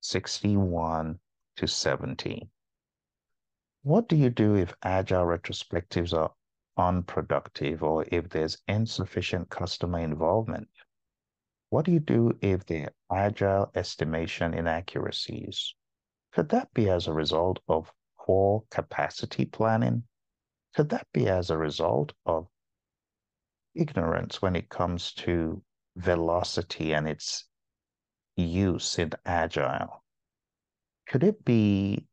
61 0.00 1.20
to 1.54 1.68
70. 1.68 2.50
What 3.84 4.08
do 4.08 4.16
you 4.16 4.28
do 4.28 4.56
if 4.56 4.74
agile 4.82 5.24
retrospectives 5.24 6.12
are 6.12 6.32
unproductive 6.76 7.84
or 7.84 8.04
if 8.10 8.28
there's 8.28 8.58
insufficient 8.66 9.50
customer 9.50 10.00
involvement? 10.00 10.68
What 11.70 11.84
do 11.84 11.92
you 11.92 12.00
do 12.00 12.36
if 12.40 12.66
there 12.66 12.90
are 13.08 13.26
agile 13.26 13.70
estimation 13.76 14.52
inaccuracies? 14.52 15.72
Could 16.32 16.48
that 16.48 16.74
be 16.74 16.90
as 16.90 17.06
a 17.06 17.12
result 17.12 17.60
of 17.68 17.92
poor 18.18 18.64
capacity 18.68 19.44
planning 19.44 20.02
could 20.74 20.88
that 20.88 21.06
be 21.12 21.28
as 21.28 21.50
a 21.50 21.56
result 21.56 22.14
of 22.26 22.48
ignorance 23.76 24.42
when 24.42 24.56
it 24.56 24.68
comes 24.68 25.12
to 25.12 25.62
velocity 25.94 26.94
and 26.94 27.06
its 27.06 27.44
use 28.36 28.98
in 28.98 29.10
agile? 29.24 30.02
Could 31.06 31.24
it 31.24 31.44
be 31.44 32.06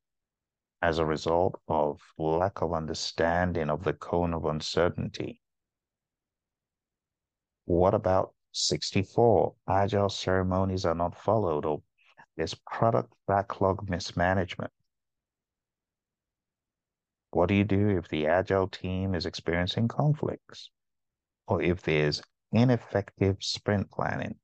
as 0.81 0.99
a 0.99 1.05
result 1.05 1.59
of 1.67 2.01
lack 2.17 2.61
of 2.61 2.73
understanding 2.73 3.69
of 3.69 3.83
the 3.83 3.93
cone 3.93 4.33
of 4.33 4.45
uncertainty? 4.45 5.41
What 7.65 7.93
about 7.93 8.33
64? 8.53 9.53
Agile 9.67 10.09
ceremonies 10.09 10.85
are 10.85 10.95
not 10.95 11.15
followed, 11.15 11.65
or 11.65 11.81
there's 12.35 12.55
product 12.65 13.13
backlog 13.27 13.89
mismanagement. 13.89 14.71
What 17.31 17.49
do 17.49 17.55
you 17.55 17.63
do 17.63 17.89
if 17.89 18.07
the 18.07 18.25
agile 18.27 18.67
team 18.67 19.13
is 19.13 19.25
experiencing 19.25 19.87
conflicts 19.87 20.71
or 21.47 21.61
if 21.61 21.81
there's 21.83 22.23
ineffective 22.51 23.37
sprint 23.41 23.91
planning? 23.91 24.35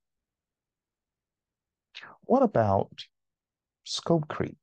What 2.27 2.41
about 2.41 3.05
scope 3.84 4.27
creep? 4.27 4.58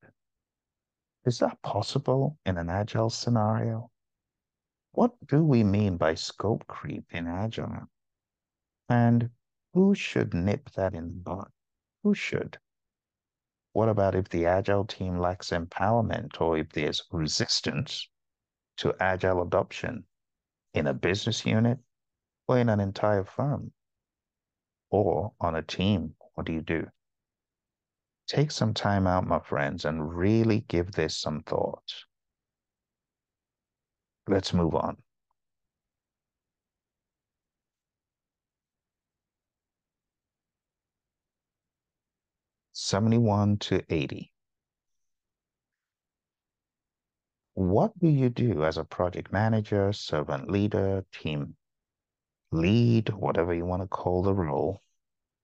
Is 1.25 1.39
that 1.39 1.63
possible 1.63 2.37
in 2.45 2.59
an 2.59 2.69
agile 2.69 3.09
scenario? 3.09 3.93
What 4.91 5.13
do 5.29 5.45
we 5.45 5.63
mean 5.63 5.97
by 5.97 6.17
scope 6.17 6.67
creep 6.67 7.05
in 7.15 7.29
agile? 7.29 7.89
And 8.89 9.31
who 9.75 9.95
should 9.95 10.35
nip 10.35 10.71
that 10.71 10.93
in 10.95 11.07
the 11.07 11.15
bud? 11.15 11.53
Who 12.03 12.15
should? 12.15 12.59
What 13.75 13.89
about 13.89 14.17
if 14.17 14.29
the 14.29 14.47
agile 14.47 14.85
team 14.85 15.19
lacks 15.19 15.51
empowerment 15.51 16.41
or 16.41 16.59
if 16.59 16.71
there's 16.71 17.05
resistance 17.13 18.09
to 18.79 18.97
agile 18.99 19.41
adoption 19.41 20.05
in 20.75 20.89
a 20.89 20.95
business 20.95 21.47
unit 21.47 21.79
or 22.49 22.59
in 22.59 22.69
an 22.69 22.81
entire 22.81 23.25
firm 23.25 23.73
or 24.91 25.33
on 25.41 25.55
a 25.55 25.63
team? 25.63 26.17
What 26.35 26.47
do 26.47 26.53
you 26.53 26.61
do? 26.61 26.91
Take 28.33 28.51
some 28.51 28.73
time 28.73 29.07
out, 29.07 29.27
my 29.27 29.41
friends, 29.41 29.85
and 29.85 30.17
really 30.17 30.65
give 30.67 30.93
this 30.93 31.15
some 31.15 31.43
thought. 31.43 31.93
Let's 34.27 34.55
move 34.55 34.75
on. 34.75 34.97
Seventy-one 42.73 43.59
to 43.59 43.83
eighty. 43.91 44.33
What 47.53 47.93
do 47.99 48.09
you 48.09 48.31
do 48.31 48.65
as 48.65 48.79
a 48.79 48.85
project 48.85 49.31
manager, 49.31 49.93
servant 49.93 50.51
leader, 50.51 51.05
team 51.13 51.55
lead, 52.51 53.11
whatever 53.11 53.53
you 53.53 53.67
want 53.67 53.83
to 53.83 53.89
call 53.89 54.23
the 54.23 54.33
role, 54.33 54.81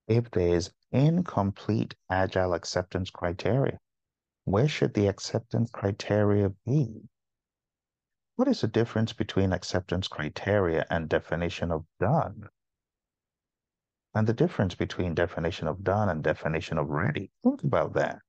if 0.07 0.31
there's 0.31 0.71
incomplete 0.91 1.95
agile 2.09 2.53
acceptance 2.53 3.09
criteria? 3.09 3.79
Where 4.45 4.67
should 4.67 4.93
the 4.93 5.07
acceptance 5.07 5.69
criteria 5.71 6.49
be? 6.65 7.07
What 8.35 8.47
is 8.47 8.61
the 8.61 8.67
difference 8.67 9.13
between 9.13 9.53
acceptance 9.53 10.07
criteria 10.07 10.85
and 10.89 11.09
definition 11.09 11.71
of 11.71 11.85
done? 11.99 12.49
And 14.15 14.25
the 14.25 14.33
difference 14.33 14.75
between 14.75 15.13
definition 15.13 15.67
of 15.67 15.83
done 15.83 16.09
and 16.09 16.23
definition 16.23 16.77
of 16.77 16.89
ready? 16.89 17.31
Think 17.43 17.63
about 17.63 17.93
that. 17.93 18.19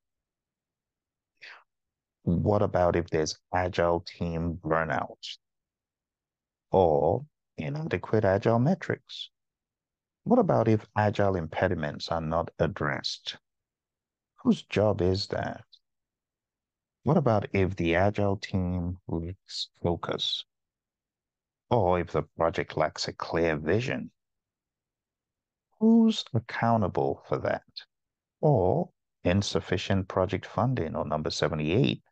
What 2.25 2.61
about 2.61 2.97
if 2.97 3.09
there's 3.09 3.38
agile 3.55 4.00
team 4.00 4.59
burnout 4.62 5.38
or 6.71 7.25
inadequate 7.57 8.25
agile 8.25 8.59
metrics? 8.59 9.31
What 10.25 10.39
about 10.39 10.69
if 10.69 10.87
agile 10.97 11.37
impediments 11.37 12.09
are 12.09 12.21
not 12.21 12.50
addressed? 12.59 13.39
Whose 14.43 14.62
job 14.62 15.00
is 15.00 15.27
that? 15.29 15.65
What 17.03 17.17
about 17.17 17.47
if 17.55 17.77
the 17.77 17.97
agile 17.97 18.37
team 18.37 18.99
lacks 19.09 19.71
focus? 19.83 20.45
Or 21.71 22.00
if 22.00 22.12
the 22.12 22.23
project 22.23 22.77
lacks 22.77 23.09
a 23.09 23.12
clear 23.12 23.57
vision? 23.57 24.11
Who's 25.79 26.25
accountable 26.35 27.23
for 27.27 27.39
that? 27.39 27.62
Or 28.43 28.91
insufficient 29.25 30.09
project 30.09 30.45
funding, 30.45 30.95
or 30.95 31.07
number 31.07 31.31
78, 31.31 32.03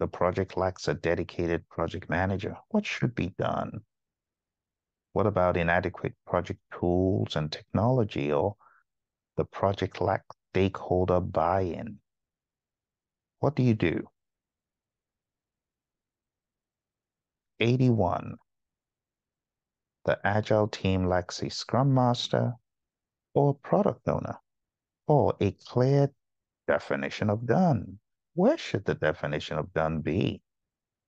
the 0.00 0.08
project 0.08 0.56
lacks 0.56 0.88
a 0.88 0.94
dedicated 0.94 1.68
project 1.68 2.10
manager. 2.10 2.56
What 2.70 2.84
should 2.84 3.14
be 3.14 3.28
done? 3.38 3.84
What 5.12 5.26
about 5.26 5.56
inadequate 5.56 6.14
project 6.26 6.60
tools 6.78 7.36
and 7.36 7.52
technology, 7.52 8.32
or 8.32 8.56
the 9.36 9.44
project 9.44 10.00
lacks 10.00 10.36
stakeholder 10.52 11.20
buy-in? 11.20 11.98
What 13.40 13.56
do 13.56 13.62
you 13.62 13.74
do? 13.74 14.08
81. 17.60 18.36
The 20.04 20.18
agile 20.24 20.68
team 20.68 21.06
lacks 21.06 21.42
a 21.42 21.50
scrum 21.50 21.94
master 21.94 22.54
or 23.34 23.54
product 23.54 24.08
owner 24.08 24.38
or 25.06 25.34
a 25.40 25.52
clear 25.52 26.10
definition 26.66 27.30
of 27.30 27.46
done. 27.46 27.98
Where 28.34 28.58
should 28.58 28.84
the 28.84 28.94
definition 28.94 29.58
of 29.58 29.72
done 29.72 30.00
be? 30.00 30.42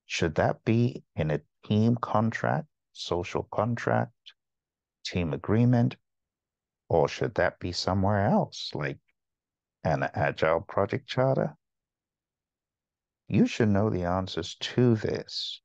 Should 0.07 0.37
that 0.37 0.65
be 0.65 1.03
in 1.17 1.31
a 1.31 1.41
team 1.67 1.97
contract, 1.97 2.67
social 2.95 3.43
contract, 3.53 4.33
team 5.05 5.33
agreement, 5.33 5.97
or 6.89 7.09
should 7.09 7.35
that 7.35 7.59
be 7.59 7.73
somewhere 7.73 8.27
else, 8.27 8.71
like 8.75 8.99
an 9.85 10.05
agile 10.15 10.61
project 10.61 11.07
charter? 11.07 11.57
You 13.29 13.47
should 13.47 13.69
know 13.69 13.91
the 13.91 14.05
answers 14.05 14.55
to 14.57 14.95
this 14.97 15.61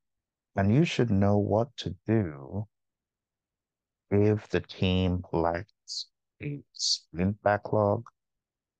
and 0.56 0.74
you 0.74 0.84
should 0.84 1.12
know 1.12 1.38
what 1.38 1.76
to 1.78 1.96
do 2.06 2.68
if 4.12 4.48
the 4.50 4.60
team 4.60 5.24
lacks 5.32 6.08
a 6.42 6.62
sprint 6.74 7.42
backlog, 7.44 8.06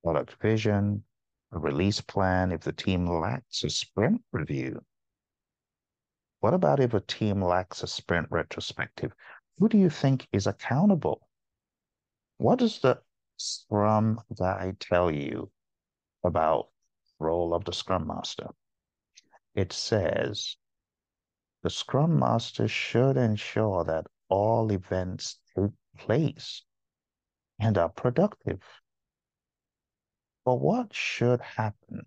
product 0.04 0.42
vision, 0.42 1.04
a 1.52 1.60
release 1.60 2.02
plan, 2.02 2.52
if 2.52 2.62
the 2.62 2.74
team 2.74 3.06
lacks 3.06 3.64
a 3.64 3.70
sprint 3.70 4.22
review. 4.32 4.84
What 6.40 6.54
about 6.54 6.80
if 6.80 6.94
a 6.94 7.02
team 7.02 7.44
lacks 7.44 7.84
a 7.84 7.88
sprint 7.88 8.28
retrospective? 8.32 9.14
Who 9.58 9.68
do 9.68 9.78
you 9.78 9.90
think 9.90 10.28
is 10.32 10.48
accountable? 10.48 11.28
What 12.38 12.60
does 12.60 12.80
the 12.80 13.02
Scrum 13.36 14.22
guide 14.38 14.80
tell 14.80 15.12
you 15.12 15.52
about 16.24 16.70
role 17.20 17.54
of 17.54 17.66
the 17.66 17.74
Scrum 17.74 18.08
Master? 18.08 18.48
It 19.54 19.74
says 19.74 20.56
the 21.62 21.70
Scrum 21.70 22.18
Master 22.18 22.70
should 22.70 23.18
ensure 23.18 23.84
that 23.84 24.08
all 24.30 24.72
events 24.72 25.40
take 25.58 25.72
place 25.98 26.64
and 27.60 27.78
are 27.78 27.90
productive. 27.90 28.62
But 30.46 30.56
what 30.56 30.94
should 30.96 31.42
happen 31.42 32.06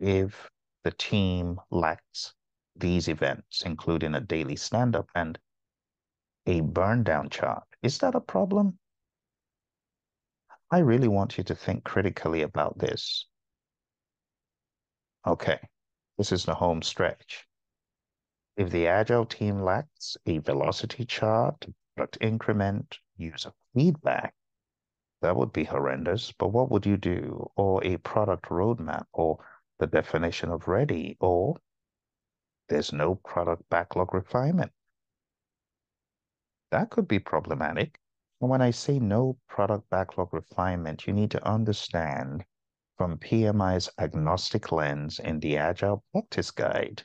if 0.00 0.50
the 0.84 0.92
team 0.92 1.60
lacks 1.70 2.34
these 2.76 3.08
events, 3.08 3.62
including 3.64 4.14
a 4.14 4.20
daily 4.20 4.56
stand 4.56 4.94
up 4.94 5.08
and 5.14 5.38
a 6.46 6.60
burn 6.60 7.02
down 7.02 7.30
chart? 7.30 7.64
Is 7.82 7.98
that 7.98 8.14
a 8.14 8.20
problem? 8.20 8.78
I 10.70 10.78
really 10.78 11.08
want 11.08 11.38
you 11.38 11.44
to 11.44 11.54
think 11.54 11.84
critically 11.84 12.42
about 12.42 12.78
this. 12.78 13.26
Okay, 15.26 15.58
this 16.18 16.32
is 16.32 16.44
the 16.44 16.54
home 16.54 16.82
stretch. 16.82 17.46
If 18.56 18.70
the 18.70 18.86
agile 18.86 19.24
team 19.24 19.60
lacks 19.62 20.16
a 20.26 20.38
velocity 20.38 21.04
chart, 21.04 21.66
product 21.96 22.18
increment, 22.20 22.98
user 23.16 23.52
feedback, 23.74 24.34
that 25.22 25.36
would 25.36 25.52
be 25.52 25.64
horrendous. 25.64 26.32
But 26.32 26.48
what 26.48 26.70
would 26.70 26.84
you 26.84 26.96
do? 26.96 27.50
Or 27.56 27.82
a 27.84 27.96
product 27.96 28.50
roadmap, 28.50 29.06
or 29.12 29.38
the 29.78 29.86
definition 29.86 30.50
of 30.50 30.68
ready, 30.68 31.16
or 31.20 31.56
there's 32.68 32.92
no 32.92 33.16
product 33.16 33.62
backlog 33.70 34.14
refinement. 34.14 34.72
That 36.70 36.90
could 36.90 37.08
be 37.08 37.18
problematic. 37.18 37.98
And 38.40 38.50
when 38.50 38.62
I 38.62 38.70
say 38.70 38.98
no 38.98 39.38
product 39.48 39.88
backlog 39.90 40.32
refinement, 40.32 41.06
you 41.06 41.12
need 41.12 41.30
to 41.32 41.46
understand 41.46 42.44
from 42.96 43.18
PMI's 43.18 43.90
agnostic 43.98 44.70
lens 44.70 45.18
in 45.18 45.40
the 45.40 45.56
Agile 45.56 46.04
Practice 46.12 46.50
Guide, 46.50 47.02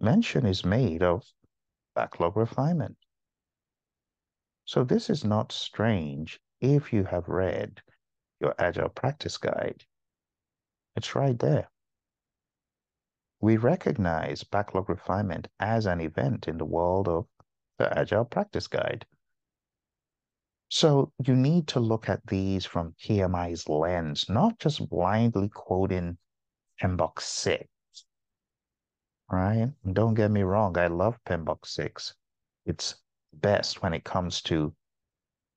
mention 0.00 0.44
is 0.44 0.64
made 0.64 1.02
of 1.02 1.24
backlog 1.94 2.36
refinement. 2.36 2.96
So 4.64 4.84
this 4.84 5.08
is 5.08 5.24
not 5.24 5.52
strange 5.52 6.38
if 6.60 6.92
you 6.92 7.04
have 7.04 7.28
read 7.28 7.80
your 8.40 8.54
Agile 8.58 8.90
Practice 8.90 9.38
Guide. 9.38 9.84
It's 10.94 11.14
right 11.14 11.38
there. 11.38 11.70
We 13.40 13.56
recognize 13.56 14.44
backlog 14.44 14.88
refinement 14.88 15.48
as 15.58 15.86
an 15.86 16.00
event 16.00 16.48
in 16.48 16.58
the 16.58 16.64
world 16.64 17.08
of 17.08 17.26
the 17.78 17.98
Agile 17.98 18.24
Practice 18.24 18.68
Guide. 18.68 19.06
So 20.68 21.12
you 21.24 21.34
need 21.34 21.68
to 21.68 21.80
look 21.80 22.08
at 22.08 22.26
these 22.26 22.64
from 22.64 22.94
PMI's 23.02 23.68
lens, 23.68 24.28
not 24.28 24.58
just 24.58 24.88
blindly 24.88 25.48
quoting 25.48 26.18
PMBOK 26.80 27.20
6. 27.20 27.66
Right? 29.30 29.72
And 29.84 29.94
don't 29.94 30.14
get 30.14 30.30
me 30.30 30.42
wrong, 30.42 30.76
I 30.78 30.86
love 30.86 31.18
PMBOK 31.24 31.66
6. 31.66 32.14
It's 32.66 32.94
best 33.32 33.82
when 33.82 33.94
it 33.94 34.04
comes 34.04 34.42
to 34.42 34.74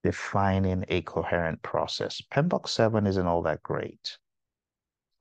defining 0.03 0.85
a 0.87 1.01
coherent 1.01 1.61
process. 1.61 2.21
PMBOK 2.31 2.67
7 2.67 3.05
isn't 3.05 3.27
all 3.27 3.41
that 3.43 3.61
great 3.63 4.17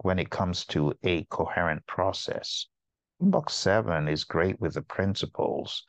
when 0.04 0.18
it 0.18 0.28
comes 0.28 0.66
to 0.66 0.92
a 1.02 1.24
coherent 1.30 1.84
process. 1.86 2.66
Box 3.22 3.54
7 3.54 4.06
is 4.06 4.22
great 4.24 4.60
with 4.60 4.74
the 4.74 4.82
principles 4.82 5.82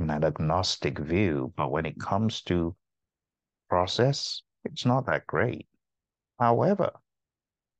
in 0.00 0.10
an 0.10 0.24
agnostic 0.24 0.98
view, 0.98 1.52
but 1.56 1.70
when 1.70 1.86
it 1.86 1.96
comes 2.00 2.42
to 2.42 2.74
process, 3.68 4.42
it's 4.64 4.84
not 4.84 5.06
that 5.06 5.28
great. 5.28 5.68
However, 6.40 6.90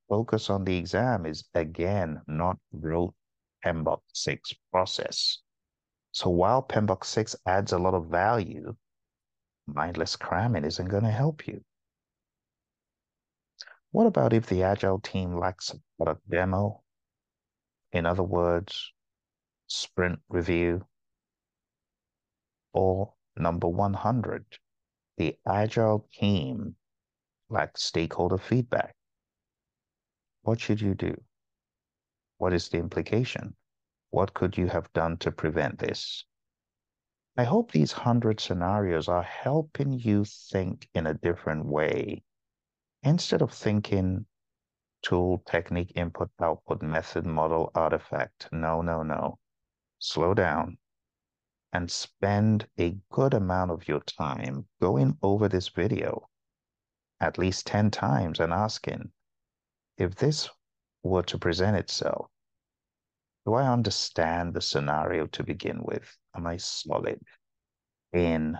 focus 0.09 0.51
on 0.51 0.65
the 0.65 0.77
exam 0.77 1.27
is 1.27 1.43
again 1.53 2.23
not 2.29 2.59
rote 2.73 3.15
PMBOK 3.65 4.03
6 4.15 4.55
process. 4.71 5.39
So 6.13 6.31
while 6.31 6.63
PMBOK 6.63 7.05
6 7.05 7.35
adds 7.45 7.73
a 7.73 7.79
lot 7.79 7.95
of 7.95 8.07
value, 8.07 8.77
mindless 9.67 10.15
cramming 10.15 10.65
isn't 10.65 10.89
going 10.89 11.03
to 11.03 11.11
help 11.11 11.49
you. 11.49 11.61
What 13.93 14.07
about 14.07 14.33
if 14.33 14.47
the 14.47 14.63
Agile 14.63 15.01
team 15.01 15.39
lacks 15.39 15.71
a 15.71 15.77
product 15.97 16.29
demo? 16.29 16.83
In 17.93 18.07
other 18.07 18.23
words, 18.23 18.91
sprint 19.67 20.19
review, 20.31 20.87
or 22.73 23.13
number 23.37 23.69
100, 23.69 24.47
the 25.19 25.37
agile 25.47 26.09
team 26.15 26.77
lacks 27.51 27.83
stakeholder 27.83 28.39
feedback. 28.39 28.95
What 30.41 30.59
should 30.59 30.81
you 30.81 30.95
do? 30.95 31.15
What 32.39 32.55
is 32.55 32.71
the 32.71 32.79
implication? 32.79 33.55
What 34.09 34.33
could 34.33 34.57
you 34.57 34.69
have 34.69 34.91
done 34.95 35.19
to 35.19 35.31
prevent 35.31 35.79
this? 35.79 36.25
I 37.37 37.45
hope 37.45 37.73
these 37.73 37.93
100 37.93 38.41
scenarios 38.41 39.09
are 39.09 39.23
helping 39.23 39.93
you 39.93 40.25
think 40.25 40.89
in 40.95 41.07
a 41.07 41.15
different 41.15 41.67
way. 41.67 42.25
Instead 43.03 43.43
of 43.43 43.53
thinking 43.53 44.27
tool, 45.03 45.43
technique, 45.47 45.93
input, 45.97 46.31
output, 46.41 46.83
method, 46.83 47.27
model, 47.27 47.71
artifact. 47.75 48.49
No, 48.53 48.83
no, 48.83 49.03
no. 49.03 49.39
Slow 49.99 50.35
down. 50.35 50.79
and 51.73 51.91
spend 51.91 52.69
a 52.79 52.97
good 53.11 53.35
amount 53.35 53.71
of 53.71 53.89
your 53.89 54.01
time 54.01 54.67
going 54.81 55.17
over 55.23 55.49
this 55.49 55.69
video 55.69 56.29
at 57.21 57.39
least 57.39 57.67
10 57.67 57.91
times 57.91 58.41
and 58.41 58.53
asking 58.53 59.11
if 59.97 60.15
this 60.17 60.51
were 61.03 61.23
to 61.23 61.39
present 61.39 61.77
itself, 61.77 62.27
do 63.47 63.55
I 63.55 63.67
understand 63.73 64.55
the 64.55 64.61
scenario 64.61 65.27
to 65.29 65.45
begin 65.45 65.83
with? 65.83 66.17
Am 66.35 66.47
I 66.47 66.57
solid 66.57 67.21
in 68.13 68.59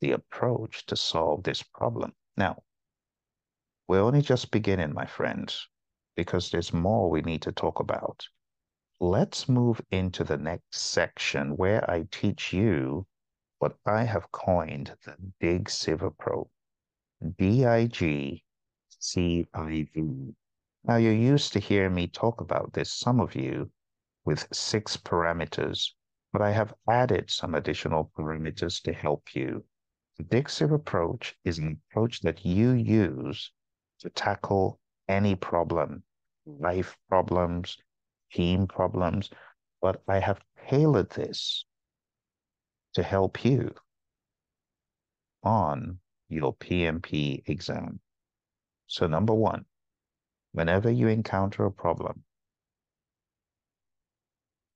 the 0.00 0.12
approach 0.12 0.86
to 0.86 0.96
solve 0.96 1.42
this 1.42 1.62
problem? 1.62 2.12
Now, 2.36 2.62
we're 3.88 4.02
only 4.02 4.20
just 4.20 4.50
beginning, 4.50 4.92
my 4.92 5.06
friends, 5.06 5.66
because 6.14 6.50
there's 6.50 6.74
more 6.74 7.08
we 7.08 7.22
need 7.22 7.40
to 7.40 7.52
talk 7.52 7.80
about. 7.80 8.28
Let's 9.00 9.48
move 9.48 9.80
into 9.90 10.24
the 10.24 10.36
next 10.36 10.74
section 10.74 11.56
where 11.56 11.90
I 11.90 12.06
teach 12.10 12.52
you 12.52 13.06
what 13.60 13.76
I 13.86 14.04
have 14.04 14.30
coined 14.30 14.94
the 15.06 15.16
Dig 15.40 15.70
Civ 15.70 16.02
approach. 16.02 16.48
D-I-G-C-I-V. 17.38 18.42
Now, 20.84 20.96
you're 20.96 21.12
used 21.12 21.54
to 21.54 21.58
hearing 21.58 21.94
me 21.94 22.08
talk 22.08 22.42
about 22.42 22.74
this, 22.74 22.92
some 22.92 23.20
of 23.20 23.34
you, 23.34 23.70
with 24.26 24.46
six 24.52 24.98
parameters, 24.98 25.92
but 26.32 26.42
I 26.42 26.50
have 26.50 26.74
added 26.90 27.30
some 27.30 27.54
additional 27.54 28.12
parameters 28.16 28.82
to 28.82 28.92
help 28.92 29.34
you. 29.34 29.64
The 30.18 30.24
Dig 30.24 30.50
Civ 30.50 30.72
approach 30.72 31.34
is 31.44 31.56
an 31.58 31.80
approach 31.90 32.20
that 32.20 32.44
you 32.44 32.72
use 32.72 33.50
to 34.00 34.10
tackle 34.10 34.78
any 35.08 35.34
problem, 35.34 36.02
mm. 36.48 36.60
life 36.60 36.96
problems, 37.08 37.76
team 38.32 38.66
problems, 38.66 39.30
but 39.80 40.02
I 40.08 40.18
have 40.18 40.40
tailored 40.68 41.10
this 41.10 41.64
to 42.94 43.02
help 43.02 43.44
you 43.44 43.74
on 45.42 45.98
your 46.28 46.54
PMP 46.54 47.42
exam. 47.46 48.00
So 48.86 49.06
number 49.06 49.34
one, 49.34 49.64
whenever 50.52 50.90
you 50.90 51.08
encounter 51.08 51.64
a 51.64 51.70
problem, 51.70 52.24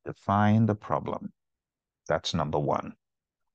define 0.05 0.67
the 0.67 0.75
problem. 0.75 1.33
That's 2.09 2.35
number 2.35 2.59
one. 2.59 2.95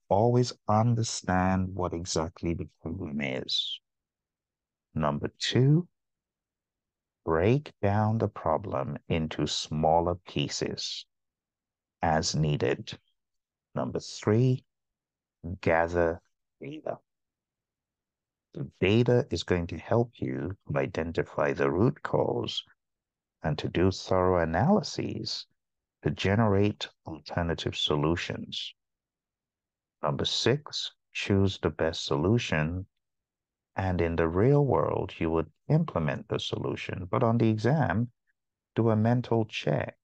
Always 0.10 0.53
understand 0.67 1.69
what 1.73 1.93
exactly 1.93 2.53
the 2.53 2.67
problem 2.82 3.19
is. 3.21 3.80
Number 4.98 5.28
two, 5.38 5.88
break 7.24 7.72
down 7.84 8.18
the 8.18 8.28
problem 8.28 8.98
into 9.08 9.46
smaller 9.46 10.16
pieces 10.16 11.06
as 12.02 12.34
needed. 12.34 12.98
Number 13.76 14.00
three, 14.00 14.66
gather 15.62 16.20
data. 16.60 16.98
The 18.56 18.72
data 18.80 19.28
is 19.30 19.44
going 19.44 19.68
to 19.68 19.78
help 19.78 20.14
you 20.16 20.58
identify 20.76 21.54
the 21.54 21.70
root 21.70 22.02
cause 22.02 22.64
and 23.44 23.56
to 23.60 23.70
do 23.70 23.92
thorough 23.92 24.42
analyses 24.42 25.46
to 26.02 26.10
generate 26.10 26.90
alternative 27.06 27.78
solutions. 27.78 28.74
Number 30.02 30.26
six, 30.26 30.92
choose 31.14 31.60
the 31.60 31.70
best 31.70 32.04
solution 32.06 32.88
and 33.78 34.02
in 34.02 34.16
the 34.16 34.28
real 34.28 34.66
world, 34.66 35.13
you 35.20 35.30
would 35.30 35.52
implement 35.70 36.28
the 36.30 36.40
solution. 36.40 37.08
But 37.10 37.22
on 37.22 37.38
the 37.38 37.48
exam, 37.48 38.10
do 38.76 38.90
a 38.90 38.96
mental 38.96 39.46
check. 39.46 39.96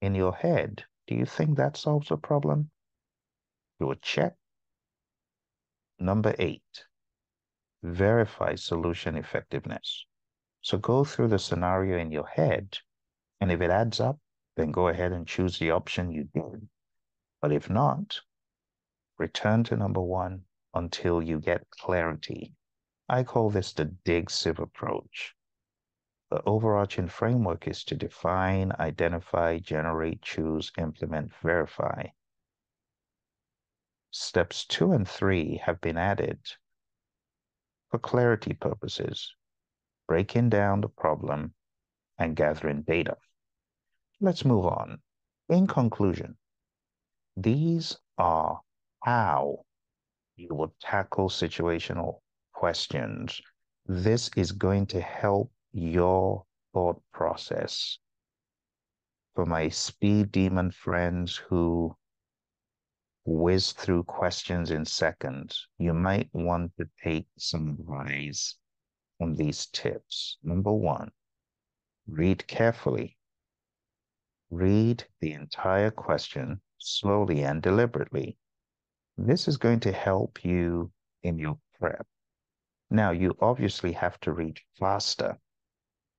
In 0.00 0.16
your 0.16 0.34
head, 0.34 0.84
do 1.06 1.14
you 1.14 1.24
think 1.24 1.56
that 1.56 1.76
solves 1.76 2.10
a 2.10 2.16
problem? 2.16 2.70
Do 3.78 3.92
a 3.92 3.96
check. 3.96 4.34
Number 6.00 6.34
eight, 6.40 6.84
verify 7.84 8.56
solution 8.56 9.16
effectiveness. 9.16 10.06
So 10.60 10.76
go 10.76 11.04
through 11.04 11.28
the 11.28 11.38
scenario 11.38 11.98
in 11.98 12.10
your 12.10 12.26
head, 12.26 12.76
and 13.40 13.52
if 13.52 13.60
it 13.60 13.70
adds 13.70 14.00
up, 14.00 14.18
then 14.56 14.72
go 14.72 14.88
ahead 14.88 15.12
and 15.12 15.28
choose 15.28 15.58
the 15.58 15.70
option 15.70 16.10
you 16.10 16.24
did. 16.34 16.68
But 17.40 17.52
if 17.52 17.70
not, 17.70 18.20
return 19.16 19.62
to 19.64 19.76
number 19.76 20.00
one 20.00 20.42
until 20.74 21.22
you 21.22 21.38
get 21.38 21.70
clarity 21.70 22.52
I 23.08 23.22
call 23.22 23.50
this 23.50 23.72
the 23.74 23.84
Dig 23.84 24.30
Civ 24.30 24.58
approach. 24.58 25.34
The 26.30 26.42
overarching 26.46 27.08
framework 27.08 27.68
is 27.68 27.84
to 27.84 27.94
define, 27.94 28.72
identify, 28.78 29.58
generate, 29.58 30.22
choose, 30.22 30.72
implement, 30.78 31.32
verify. 31.42 32.06
Steps 34.10 34.64
two 34.64 34.92
and 34.92 35.06
three 35.06 35.58
have 35.58 35.80
been 35.82 35.98
added 35.98 36.38
for 37.90 37.98
clarity 37.98 38.54
purposes, 38.54 39.34
breaking 40.08 40.48
down 40.48 40.80
the 40.80 40.88
problem 40.88 41.54
and 42.18 42.34
gathering 42.34 42.82
data. 42.82 43.18
Let's 44.20 44.44
move 44.44 44.64
on. 44.64 45.02
In 45.50 45.66
conclusion, 45.66 46.38
these 47.36 47.98
are 48.16 48.62
how 49.02 49.66
you 50.36 50.48
would 50.52 50.70
tackle 50.80 51.28
situational 51.28 52.20
questions, 52.54 53.40
this 53.86 54.30
is 54.36 54.52
going 54.52 54.86
to 54.86 55.00
help 55.00 55.52
your 55.72 56.46
thought 56.72 57.02
process. 57.12 57.98
For 59.34 59.44
my 59.44 59.68
speed 59.68 60.32
demon 60.32 60.70
friends 60.70 61.36
who 61.36 61.96
whiz 63.26 63.72
through 63.72 64.04
questions 64.04 64.70
in 64.70 64.84
seconds, 64.84 65.66
you 65.78 65.92
might 65.92 66.28
want 66.32 66.72
to 66.78 66.88
take 67.02 67.26
some 67.36 67.68
advice 67.68 68.56
on 69.20 69.34
these 69.34 69.66
tips. 69.66 70.38
Number 70.42 70.72
one, 70.72 71.10
read 72.06 72.46
carefully. 72.46 73.16
Read 74.50 75.04
the 75.20 75.32
entire 75.32 75.90
question 75.90 76.60
slowly 76.78 77.42
and 77.42 77.62
deliberately. 77.62 78.38
This 79.16 79.48
is 79.48 79.56
going 79.56 79.80
to 79.80 79.92
help 79.92 80.44
you 80.44 80.92
in 81.22 81.38
your 81.38 81.58
prep. 81.78 82.06
Now, 82.90 83.10
you 83.10 83.36
obviously 83.40 83.92
have 83.92 84.18
to 84.20 84.32
read 84.32 84.60
faster, 84.78 85.38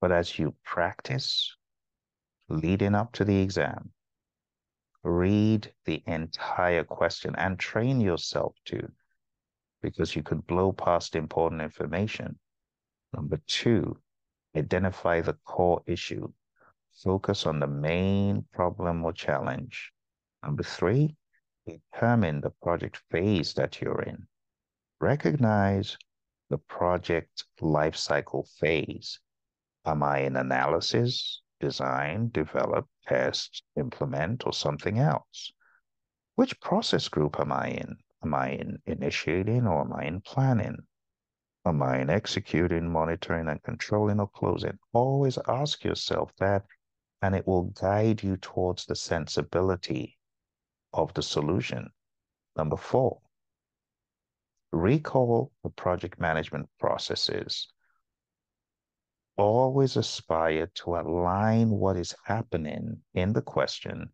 but 0.01 0.11
as 0.11 0.37
you 0.37 0.55
practice 0.63 1.55
leading 2.49 2.95
up 2.95 3.13
to 3.13 3.25
the 3.25 3.41
exam, 3.41 3.91
read 5.03 5.71
the 5.85 6.03
entire 6.07 6.83
question 6.83 7.35
and 7.37 7.59
train 7.59 8.01
yourself 8.01 8.55
to, 8.65 8.91
because 9.81 10.15
you 10.15 10.23
could 10.23 10.45
blow 10.47 10.71
past 10.73 11.15
important 11.15 11.61
information. 11.61 12.37
Number 13.13 13.39
two, 13.47 13.97
identify 14.57 15.21
the 15.21 15.37
core 15.45 15.81
issue. 15.85 16.31
Focus 17.03 17.45
on 17.45 17.59
the 17.59 17.67
main 17.67 18.45
problem 18.53 19.03
or 19.05 19.13
challenge. 19.13 19.91
Number 20.43 20.63
three, 20.63 21.15
determine 21.67 22.41
the 22.41 22.51
project 22.61 23.01
phase 23.11 23.53
that 23.53 23.81
you're 23.81 24.01
in. 24.01 24.27
Recognize 24.99 25.97
the 26.49 26.57
project 26.57 27.45
lifecycle 27.59 28.47
phase. 28.59 29.19
Am 29.85 30.03
I 30.03 30.19
in 30.19 30.35
analysis, 30.35 31.41
design, 31.59 32.29
develop, 32.29 32.87
test, 33.07 33.63
implement, 33.75 34.45
or 34.45 34.53
something 34.53 34.99
else? 34.99 35.51
Which 36.35 36.59
process 36.59 37.07
group 37.07 37.39
am 37.39 37.51
I 37.51 37.69
in? 37.69 37.97
Am 38.23 38.33
I 38.33 38.49
in 38.51 38.79
initiating 38.85 39.67
or 39.67 39.81
am 39.81 39.93
I 39.93 40.05
in 40.05 40.21
planning? 40.21 40.77
Am 41.65 41.81
I 41.81 41.99
in 41.99 42.09
executing, 42.09 42.91
monitoring, 42.91 43.47
and 43.47 43.61
controlling 43.63 44.19
or 44.19 44.27
closing? 44.27 44.77
Always 44.93 45.39
ask 45.47 45.83
yourself 45.83 46.31
that, 46.37 46.65
and 47.21 47.35
it 47.35 47.47
will 47.47 47.63
guide 47.63 48.21
you 48.21 48.37
towards 48.37 48.85
the 48.85 48.95
sensibility 48.95 50.17
of 50.93 51.13
the 51.13 51.23
solution. 51.23 51.89
Number 52.55 52.77
four, 52.77 53.21
Recall 54.75 55.53
the 55.63 55.69
project 55.69 56.19
management 56.19 56.67
processes. 56.81 57.71
Always 59.37 59.95
aspire 59.95 60.67
to 60.83 60.97
align 60.97 61.69
what 61.69 61.95
is 61.95 62.13
happening 62.25 63.01
in 63.13 63.31
the 63.31 63.41
question 63.41 64.09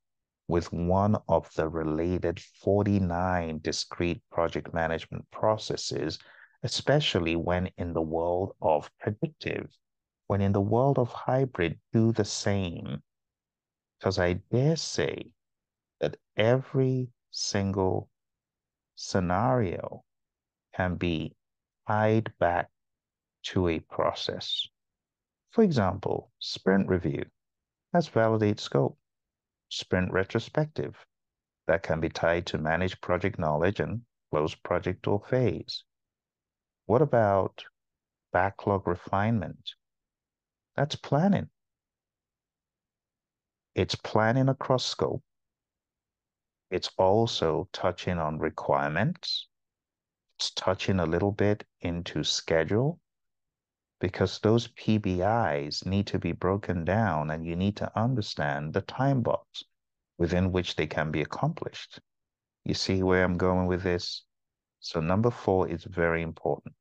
with 0.47 0.71
one 0.71 1.17
of 1.28 1.52
the 1.56 1.67
related 1.67 2.39
49 2.39 3.58
discrete 3.63 4.21
project 4.32 4.71
management 4.71 5.26
processes, 5.32 6.19
especially 6.62 7.36
when 7.36 7.71
in 7.80 7.93
the 7.93 8.04
world 8.04 8.56
of 8.62 8.91
predictive. 9.00 9.76
When 10.28 10.41
in 10.41 10.52
the 10.52 10.62
world 10.62 11.00
of 11.00 11.12
hybrid, 11.12 11.80
do 11.91 12.12
the 12.12 12.24
same. 12.24 13.02
Because 13.97 14.19
I 14.19 14.34
dare 14.34 14.76
say 14.76 15.32
that 16.00 16.17
every 16.38 17.10
single 17.32 18.10
scenario 18.93 20.04
can 20.75 20.95
be 20.95 21.36
tied 21.88 22.34
back 22.39 22.69
to 23.43 23.67
a 23.67 23.79
process. 23.79 24.67
For 25.51 25.63
example, 25.63 26.31
sprint 26.39 26.88
review. 26.88 27.25
That's 27.93 28.07
validate 28.07 28.60
scope. 28.60 28.97
Sprint 29.69 30.12
retrospective. 30.12 30.95
that 31.67 31.84
can 31.84 31.99
be 32.01 32.10
tied 32.10 32.45
to 32.47 32.57
manage 32.57 32.99
project 33.01 33.39
knowledge 33.39 33.79
and 33.79 34.01
close 34.31 34.55
project 34.55 35.07
or 35.07 35.21
phase. 35.21 35.84
What 36.86 37.01
about 37.01 37.63
backlog 38.34 38.88
refinement? 38.88 39.71
That's 40.75 40.95
planning. 40.95 41.49
It's 43.75 43.95
planning 43.95 44.49
across 44.49 44.86
scope. 44.86 45.23
It's 46.69 46.89
also 46.97 47.69
touching 47.71 48.17
on 48.17 48.39
requirements. 48.39 49.47
Touching 50.49 50.99
a 50.99 51.06
little 51.06 51.32
bit 51.32 51.63
into 51.82 52.23
schedule 52.23 52.99
because 53.99 54.39
those 54.39 54.69
PBIs 54.69 55.86
need 55.86 56.08
to 56.08 56.17
be 56.17 56.32
broken 56.32 56.84
down 56.84 57.30
and 57.30 57.45
you 57.45 57.56
need 57.56 57.75
to 57.77 57.99
understand 57.99 58.73
the 58.73 58.82
time 58.82 59.21
box 59.21 59.63
within 60.17 60.51
which 60.51 60.75
they 60.75 60.88
can 60.88 61.12
be 61.12 61.21
accomplished. 61.21 61.99
You 62.65 62.73
see 62.73 63.04
where 63.04 63.23
I'm 63.23 63.38
going 63.38 63.67
with 63.67 63.84
this? 63.84 64.23
So 64.80 64.99
number 64.99 65.30
four 65.30 65.67
is 65.67 65.84
very 65.84 66.23
important. 66.23 66.73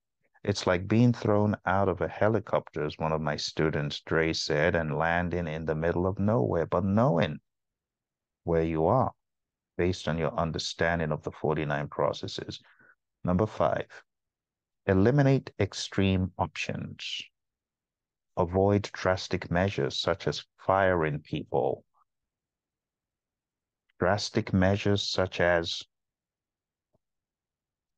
It's 0.43 0.67
like 0.67 0.89
being 0.89 1.13
thrown 1.13 1.55
out 1.67 1.91
of 1.91 2.01
a 2.01 2.09
helicopter, 2.09 2.85
as 2.85 2.97
one 2.97 3.13
of 3.13 3.21
my 3.21 3.37
students, 3.37 4.01
Dre, 4.01 4.33
said, 4.33 4.75
and 4.75 4.97
landing 4.97 5.47
in 5.47 5.67
the 5.67 5.75
middle 5.75 6.07
of 6.07 6.19
nowhere, 6.19 6.65
but 6.65 6.85
knowing 6.85 7.41
where 8.45 8.65
you 8.65 8.87
are 8.87 9.13
based 9.77 10.09
on 10.09 10.17
your 10.17 10.33
understanding 10.33 11.13
of 11.13 11.23
the 11.23 11.31
49 11.31 11.89
processes. 11.89 12.61
Number 13.25 13.47
five, 13.47 13.87
eliminate 14.87 15.53
extreme 15.59 16.33
options. 16.39 17.23
Avoid 18.37 18.91
drastic 18.93 19.51
measures 19.51 19.99
such 19.99 20.27
as 20.27 20.47
firing 20.59 21.21
people. 21.21 21.85
Drastic 23.99 24.53
measures 24.53 25.03
such 25.03 25.41
as 25.41 25.83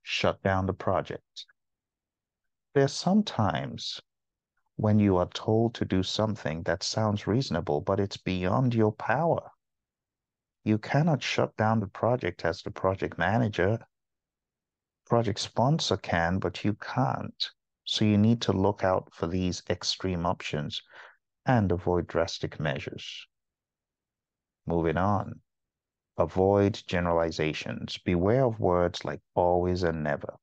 shut 0.02 0.42
down 0.42 0.66
the 0.66 0.72
project. 0.72 1.46
There 2.74 2.84
are 2.84 2.88
some 2.88 3.22
times 3.22 4.00
when 4.76 4.98
you 4.98 5.16
are 5.18 5.28
told 5.28 5.74
to 5.74 5.84
do 5.84 6.02
something 6.02 6.62
that 6.64 6.82
sounds 6.82 7.26
reasonable, 7.26 7.80
but 7.80 8.00
it's 8.00 8.16
beyond 8.16 8.74
your 8.74 8.92
power. 8.92 9.50
You 10.64 10.78
cannot 10.78 11.22
shut 11.22 11.56
down 11.56 11.80
the 11.80 11.86
project 11.86 12.44
as 12.44 12.62
the 12.62 12.70
project 12.70 13.18
manager. 13.18 13.78
Project 15.12 15.40
sponsor 15.40 15.98
can, 15.98 16.38
but 16.38 16.64
you 16.64 16.72
can't. 16.72 17.50
So 17.84 18.06
you 18.06 18.16
need 18.16 18.40
to 18.40 18.52
look 18.54 18.82
out 18.82 19.12
for 19.12 19.26
these 19.26 19.62
extreme 19.68 20.24
options 20.24 20.80
and 21.44 21.70
avoid 21.70 22.06
drastic 22.06 22.58
measures. 22.58 23.26
Moving 24.64 24.96
on. 24.96 25.42
Avoid 26.16 26.82
generalizations. 26.86 27.98
Beware 27.98 28.46
of 28.46 28.58
words 28.58 29.04
like 29.04 29.20
always 29.34 29.82
and 29.82 30.02
never. 30.02 30.38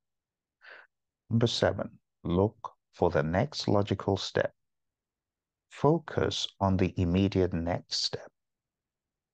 Number 1.28 1.48
seven, 1.48 1.98
look 2.22 2.70
for 2.92 3.10
the 3.10 3.24
next 3.24 3.66
logical 3.66 4.16
step. 4.16 4.54
Focus 5.70 6.46
on 6.60 6.76
the 6.76 6.94
immediate 6.96 7.52
next 7.52 8.04
step. 8.04 8.30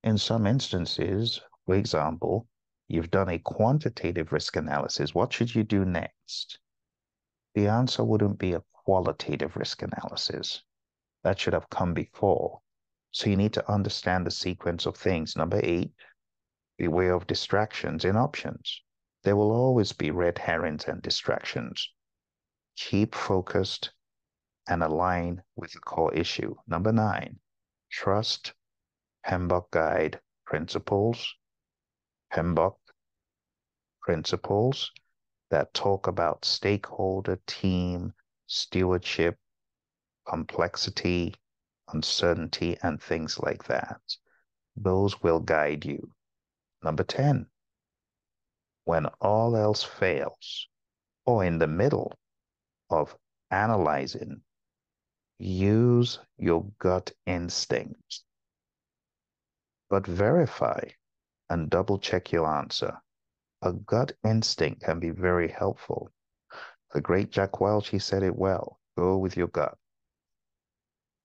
In 0.03 0.17
some 0.17 0.47
instances, 0.47 1.43
for 1.67 1.75
example, 1.75 2.49
you've 2.89 3.11
done 3.11 3.29
a 3.29 3.39
quantitative 3.39 4.33
risk 4.33 4.57
analysis. 4.57 5.15
What 5.15 5.33
should 5.33 5.55
you 5.55 5.65
do 5.65 5.85
next? 5.85 6.59
The 7.55 7.69
answer 7.69 8.05
wouldn't 8.05 8.39
be 8.39 8.53
a 8.53 8.63
qualitative 8.85 9.57
risk 9.57 9.83
analysis. 9.83 10.63
That 11.25 11.39
should 11.39 11.55
have 11.55 11.71
come 11.71 11.95
before. 11.95 12.61
So 13.13 13.31
you 13.31 13.37
need 13.37 13.55
to 13.55 13.71
understand 13.71 14.27
the 14.27 14.31
sequence 14.31 14.87
of 14.87 14.97
things. 14.97 15.37
Number 15.37 15.61
eight, 15.63 15.91
Beware 16.79 17.15
of 17.15 17.27
distractions 17.27 18.05
in 18.05 18.17
options. 18.17 18.83
There 19.23 19.35
will 19.35 19.51
always 19.51 19.93
be 19.93 20.11
red 20.11 20.37
herrings 20.37 20.85
and 20.85 21.01
distractions. 21.01 21.91
Keep 22.77 23.15
focused 23.15 23.93
and 24.69 24.83
align 24.83 25.43
with 25.55 25.73
the 25.73 25.81
core 25.81 26.13
issue. 26.13 26.55
Number 26.67 26.93
nine, 26.93 27.41
trust 27.91 28.53
PMBOK 29.27 29.71
Guide 29.71 30.21
principles. 30.45 31.35
PMBOK 32.37 32.77
principles 34.03 34.93
that 35.51 35.73
talk 35.73 36.07
about 36.07 36.45
stakeholder, 36.45 37.41
team, 37.47 38.13
stewardship, 38.47 39.39
complexity, 40.29 41.35
uncertainty, 41.95 42.77
and 42.83 43.01
things 43.01 43.39
like 43.39 43.65
that. 43.65 44.03
Those 44.77 45.23
will 45.23 45.41
guide 45.41 45.87
you. 45.87 46.11
Number 46.83 47.05
10, 47.05 47.47
when 48.85 49.07
all 49.23 49.57
else 49.57 49.83
fails, 49.83 50.69
or 51.25 51.43
in 51.43 51.59
the 51.59 51.67
middle 51.67 52.13
of 52.91 53.17
analyzing, 53.51 54.43
use 55.39 56.19
your 56.37 56.67
gut 56.79 57.13
instinct, 57.25 58.21
but 59.89 60.07
verify 60.07 60.81
and 61.49 61.71
double 61.71 61.99
check 61.99 62.33
your 62.33 62.47
answer. 62.47 63.01
A 63.63 63.73
gut 63.73 64.13
instinct 64.25 64.83
can 64.83 65.01
be 65.01 65.11
very 65.11 65.49
helpful. 65.49 66.11
The 66.93 67.01
great 67.01 67.31
Jack 67.31 67.61
Welch, 67.61 67.89
he 67.89 67.99
said 67.99 68.23
it 68.23 68.37
well 68.37 68.81
go 68.97 69.19
with 69.19 69.37
your 69.37 69.49
gut. 69.49 69.77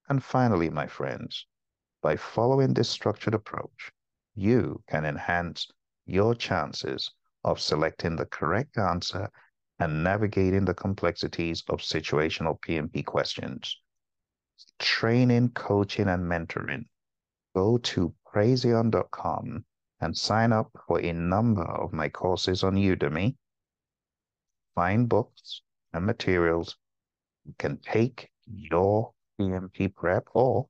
And 0.10 0.24
finally, 0.24 0.70
my 0.70 0.88
friends, 0.88 1.48
by 2.02 2.18
following 2.18 2.74
this 2.74 2.90
structured 2.90 3.34
approach, 3.34 3.92
you 4.36 4.84
can 4.90 5.06
enhance 5.06 5.68
your 6.06 6.36
chances 6.36 7.12
of 7.44 7.62
selecting 7.62 8.16
the 8.16 8.26
correct 8.26 8.78
answer 8.78 9.30
and 9.80 10.04
navigating 10.04 10.66
the 10.66 10.74
complexities 10.74 11.64
of 11.70 11.80
situational 11.80 12.60
PMP 12.60 13.06
questions. 13.06 13.80
Training, 14.80 15.50
coaching, 15.50 16.08
and 16.08 16.24
mentoring. 16.24 16.86
Go 17.56 17.78
to 17.78 18.14
praizion.com 18.34 19.66
and 20.02 20.18
sign 20.18 20.52
up 20.52 20.72
for 20.88 21.00
a 21.00 21.14
number 21.14 21.64
of 21.64 21.94
my 21.94 22.10
courses 22.10 22.64
on 22.64 22.76
Udemy. 22.76 23.36
Find 24.76 25.08
books 25.08 25.62
and 25.94 26.06
materials 26.06 26.76
you 27.46 27.54
can 27.58 27.78
take 27.78 28.30
your 28.46 29.14
PMP 29.40 29.94
prep 29.94 30.28
or 30.34 30.68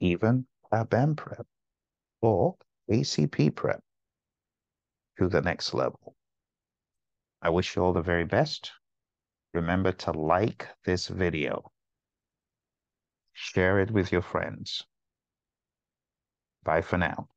even 0.00 0.46
PABM 0.72 1.16
prep 1.16 1.46
or 2.20 2.56
ACP 2.90 3.54
prep 3.54 3.82
to 5.18 5.28
the 5.28 5.40
next 5.40 5.74
level. 5.74 6.14
I 7.42 7.50
wish 7.50 7.76
you 7.76 7.82
all 7.82 7.92
the 7.92 8.02
very 8.02 8.24
best. 8.24 8.72
Remember 9.54 9.92
to 9.92 10.12
like 10.12 10.66
this 10.84 11.08
video. 11.08 11.70
Share 13.32 13.80
it 13.80 13.90
with 13.90 14.10
your 14.12 14.22
friends. 14.22 14.84
Bye 16.64 16.82
for 16.82 16.98
now. 16.98 17.28